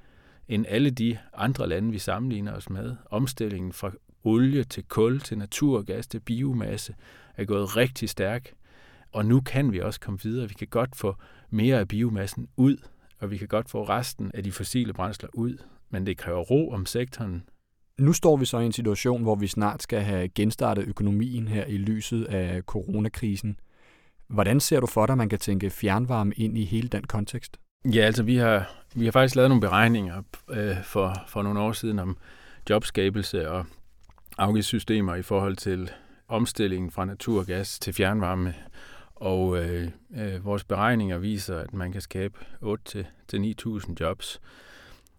end 0.49 0.67
alle 0.69 0.91
de 0.91 1.19
andre 1.35 1.69
lande, 1.69 1.93
vi 1.93 1.99
sammenligner 1.99 2.53
os 2.53 2.71
med. 2.71 2.97
Omstillingen 3.11 3.73
fra 3.73 3.93
olie 4.25 4.65
til 4.65 4.85
kul 4.89 5.21
til 5.21 5.39
naturgas 5.39 6.07
til 6.07 6.21
biomasse 6.21 6.95
er 7.37 7.45
gået 7.45 7.77
rigtig 7.77 8.09
stærk. 8.09 8.55
Og 9.13 9.27
nu 9.27 9.41
kan 9.41 9.73
vi 9.73 9.81
også 9.81 10.01
komme 10.01 10.21
videre. 10.23 10.49
Vi 10.49 10.55
kan 10.55 10.69
godt 10.69 10.97
få 10.97 11.17
mere 11.51 11.79
af 11.79 11.89
biomassen 11.89 12.49
ud, 12.57 12.77
og 13.19 13.31
vi 13.31 13.37
kan 13.37 13.49
godt 13.49 13.71
få 13.71 13.85
resten 13.85 14.31
af 14.35 14.45
de 14.45 14.53
fossile 14.53 14.93
brændsler 14.93 15.29
ud. 15.33 15.59
Men 15.91 16.07
det 16.07 16.17
kræver 16.17 16.41
ro 16.41 16.71
om 16.71 16.87
sektoren. 16.87 17.49
Nu 17.99 18.13
står 18.13 18.37
vi 18.37 18.45
så 18.45 18.59
i 18.59 18.67
en 18.67 18.73
situation, 18.73 19.23
hvor 19.23 19.35
vi 19.35 19.47
snart 19.47 19.83
skal 19.83 20.01
have 20.01 20.29
genstartet 20.29 20.85
økonomien 20.89 21.49
her 21.49 21.65
i 21.65 21.77
lyset 21.77 22.25
af 22.25 22.63
coronakrisen. 22.63 23.61
Hvordan 24.29 24.61
ser 24.61 24.81
du 24.81 24.87
for 24.87 25.07
dig, 25.07 25.13
at 25.13 25.19
man 25.19 25.29
kan 25.29 25.39
tænke 25.39 25.71
fjernvarme 25.71 26.33
ind 26.37 26.59
i 26.59 26.65
hele 26.65 26.89
den 26.89 27.05
kontekst? 27.05 27.57
Ja, 27.85 28.01
altså 28.01 28.23
vi 28.23 28.37
har, 28.37 28.71
vi 28.95 29.05
har 29.05 29.13
faktisk 29.13 29.37
lavet 29.37 29.51
nogle 29.51 29.61
beregninger 29.61 30.23
øh, 30.51 30.85
for, 30.85 31.15
for 31.29 31.43
nogle 31.43 31.61
år 31.61 31.73
siden 31.73 31.99
om 31.99 32.17
jobskabelse 32.71 33.51
og 33.51 33.67
afgiftssystemer 34.39 35.15
i 35.15 35.23
forhold 35.23 35.57
til 35.57 35.91
omstillingen 36.29 36.91
fra 36.91 37.05
naturgas 37.05 37.79
til 37.79 37.93
fjernvarme. 37.93 38.55
Og 39.15 39.59
øh, 39.59 39.89
øh, 40.17 40.45
vores 40.45 40.65
beregninger 40.65 41.19
viser, 41.19 41.59
at 41.59 41.73
man 41.75 41.93
kan 41.93 42.01
skabe 42.01 42.39
8-9.000 42.63 43.95
jobs 44.01 44.41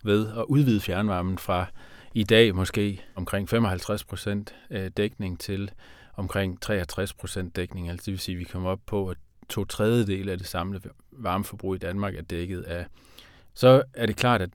ved 0.03 0.27
at 0.27 0.45
udvide 0.47 0.81
fjernvarmen 0.81 1.37
fra 1.37 1.65
i 2.13 2.23
dag 2.23 2.55
måske 2.55 3.01
omkring 3.15 3.49
55 3.49 4.03
procent 4.03 4.55
øh, 4.69 4.91
dækning 4.97 5.39
til 5.39 5.71
omkring 6.15 6.61
63 6.61 7.13
procent 7.13 7.55
dækning. 7.55 7.89
Altså 7.89 8.05
det 8.05 8.11
vil 8.11 8.19
sige, 8.19 8.35
at 8.35 8.39
vi 8.39 8.43
kommer 8.43 8.69
op 8.69 8.79
på, 8.85 9.09
at 9.09 9.17
to 9.49 9.65
tredjedel 9.65 10.29
af 10.29 10.37
det 10.37 10.47
samlede 10.47 10.89
varmeforbrug 11.11 11.75
i 11.75 11.77
Danmark 11.77 12.15
er 12.15 12.21
dækket 12.21 12.61
af. 12.61 12.85
Så 13.53 13.83
er 13.93 14.05
det 14.05 14.15
klart, 14.15 14.41
at 14.41 14.49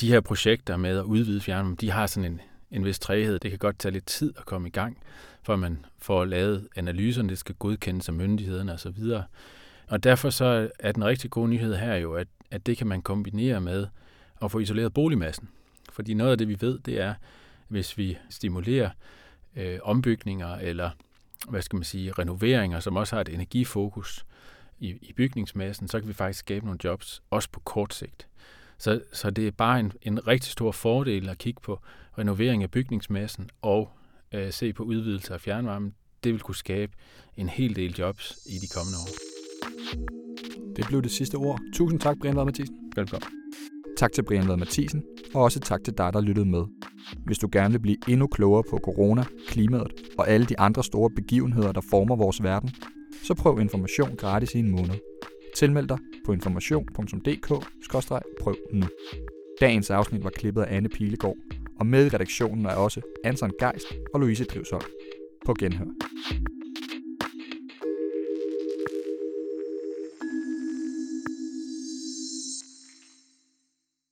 de 0.00 0.08
her 0.08 0.20
projekter 0.20 0.76
med 0.76 0.98
at 0.98 1.04
udvide 1.04 1.40
fjernvarme, 1.40 1.76
de 1.80 1.90
har 1.90 2.06
sådan 2.06 2.32
en, 2.32 2.40
en 2.70 2.84
vis 2.84 2.98
træhed. 2.98 3.38
Det 3.38 3.50
kan 3.50 3.58
godt 3.58 3.78
tage 3.78 3.92
lidt 3.92 4.06
tid 4.06 4.34
at 4.38 4.44
komme 4.44 4.68
i 4.68 4.70
gang, 4.70 4.98
for 5.42 5.56
man 5.56 5.84
får 5.98 6.24
lavet 6.24 6.68
analyserne, 6.76 7.28
det 7.28 7.38
skal 7.38 7.54
godkendes 7.54 8.08
af 8.08 8.14
myndighederne 8.14 8.72
osv. 8.72 9.04
Og 9.88 10.04
derfor 10.04 10.30
så 10.30 10.70
er 10.78 10.92
den 10.92 11.04
rigtig 11.04 11.30
gode 11.30 11.48
nyhed 11.48 11.74
her 11.74 11.94
jo, 11.94 12.14
at, 12.14 12.28
at 12.50 12.66
det 12.66 12.76
kan 12.76 12.86
man 12.86 13.02
kombinere 13.02 13.60
med 13.60 13.86
at 14.42 14.50
få 14.50 14.58
isoleret 14.58 14.94
boligmassen. 14.94 15.48
Fordi 15.96 16.14
noget 16.14 16.30
af 16.30 16.38
det, 16.38 16.48
vi 16.48 16.56
ved, 16.60 16.78
det 16.78 17.00
er, 17.00 17.14
hvis 17.68 17.98
vi 17.98 18.18
stimulerer 18.30 18.90
øh, 19.56 19.78
ombygninger 19.82 20.56
eller 20.56 20.90
hvad 21.48 21.62
skal 21.62 21.76
man 21.76 21.84
sige, 21.84 22.12
renoveringer, 22.12 22.80
som 22.80 22.96
også 22.96 23.16
har 23.16 23.20
et 23.20 23.28
energifokus 23.28 24.26
i, 24.78 24.88
i 25.02 25.12
bygningsmassen, 25.12 25.88
så 25.88 26.00
kan 26.00 26.08
vi 26.08 26.12
faktisk 26.12 26.38
skabe 26.38 26.64
nogle 26.64 26.80
jobs, 26.84 27.22
også 27.30 27.48
på 27.52 27.60
kort 27.60 27.94
sigt. 27.94 28.28
Så, 28.78 29.00
så 29.12 29.30
det 29.30 29.46
er 29.46 29.50
bare 29.50 29.80
en, 29.80 29.92
en 30.02 30.26
rigtig 30.26 30.52
stor 30.52 30.72
fordel 30.72 31.28
at 31.28 31.38
kigge 31.38 31.60
på 31.60 31.80
renovering 32.18 32.62
af 32.62 32.70
bygningsmassen 32.70 33.50
og 33.62 33.90
øh, 34.32 34.52
se 34.52 34.72
på 34.72 34.82
udvidelse 34.82 35.34
af 35.34 35.40
fjernvarmen. 35.40 35.94
Det 36.24 36.32
vil 36.32 36.40
kunne 36.40 36.56
skabe 36.56 36.92
en 37.36 37.48
hel 37.48 37.76
del 37.76 37.94
jobs 37.98 38.38
i 38.46 38.58
de 38.58 38.68
kommende 38.74 38.98
år. 38.98 39.08
Det 40.76 40.86
blev 40.86 41.02
det 41.02 41.10
sidste 41.10 41.34
ord. 41.34 41.60
Tusind 41.74 42.00
tak, 42.00 42.16
Brian 42.20 42.36
Vad 42.36 42.44
Mathisen. 42.44 42.92
Velkommen. 42.96 43.28
Tak 43.96 44.12
til 44.12 44.22
Brian 44.22 44.46
Lad 44.46 44.56
Mathisen, 44.56 45.02
og 45.34 45.42
også 45.42 45.60
tak 45.60 45.84
til 45.84 45.94
dig, 45.98 46.12
der 46.12 46.20
lyttede 46.20 46.46
med. 46.46 46.62
Hvis 47.26 47.38
du 47.38 47.48
gerne 47.52 47.72
vil 47.72 47.78
blive 47.78 47.96
endnu 48.08 48.26
klogere 48.26 48.62
på 48.70 48.80
corona, 48.84 49.24
klimaet 49.48 49.92
og 50.18 50.28
alle 50.28 50.46
de 50.46 50.58
andre 50.58 50.84
store 50.84 51.10
begivenheder, 51.10 51.72
der 51.72 51.80
former 51.90 52.16
vores 52.16 52.42
verden, 52.42 52.70
så 53.22 53.34
prøv 53.34 53.60
information 53.60 54.16
gratis 54.16 54.54
i 54.54 54.58
en 54.58 54.70
måned. 54.70 54.94
Tilmeld 55.56 55.88
dig 55.88 55.98
på 56.26 56.32
information.dk-prøv 56.32 58.54
nu. 58.72 58.86
Dagens 59.60 59.90
afsnit 59.90 60.24
var 60.24 60.30
klippet 60.30 60.62
af 60.62 60.76
Anne 60.76 60.88
Pilegaard, 60.88 61.36
og 61.80 61.86
med 61.86 62.06
i 62.06 62.08
redaktionen 62.08 62.66
er 62.66 62.74
også 62.74 63.00
Anton 63.24 63.50
Geist 63.60 63.86
og 64.14 64.20
Louise 64.20 64.44
Drivsholm. 64.44 64.84
På 65.46 65.54
genhør. 65.58 65.86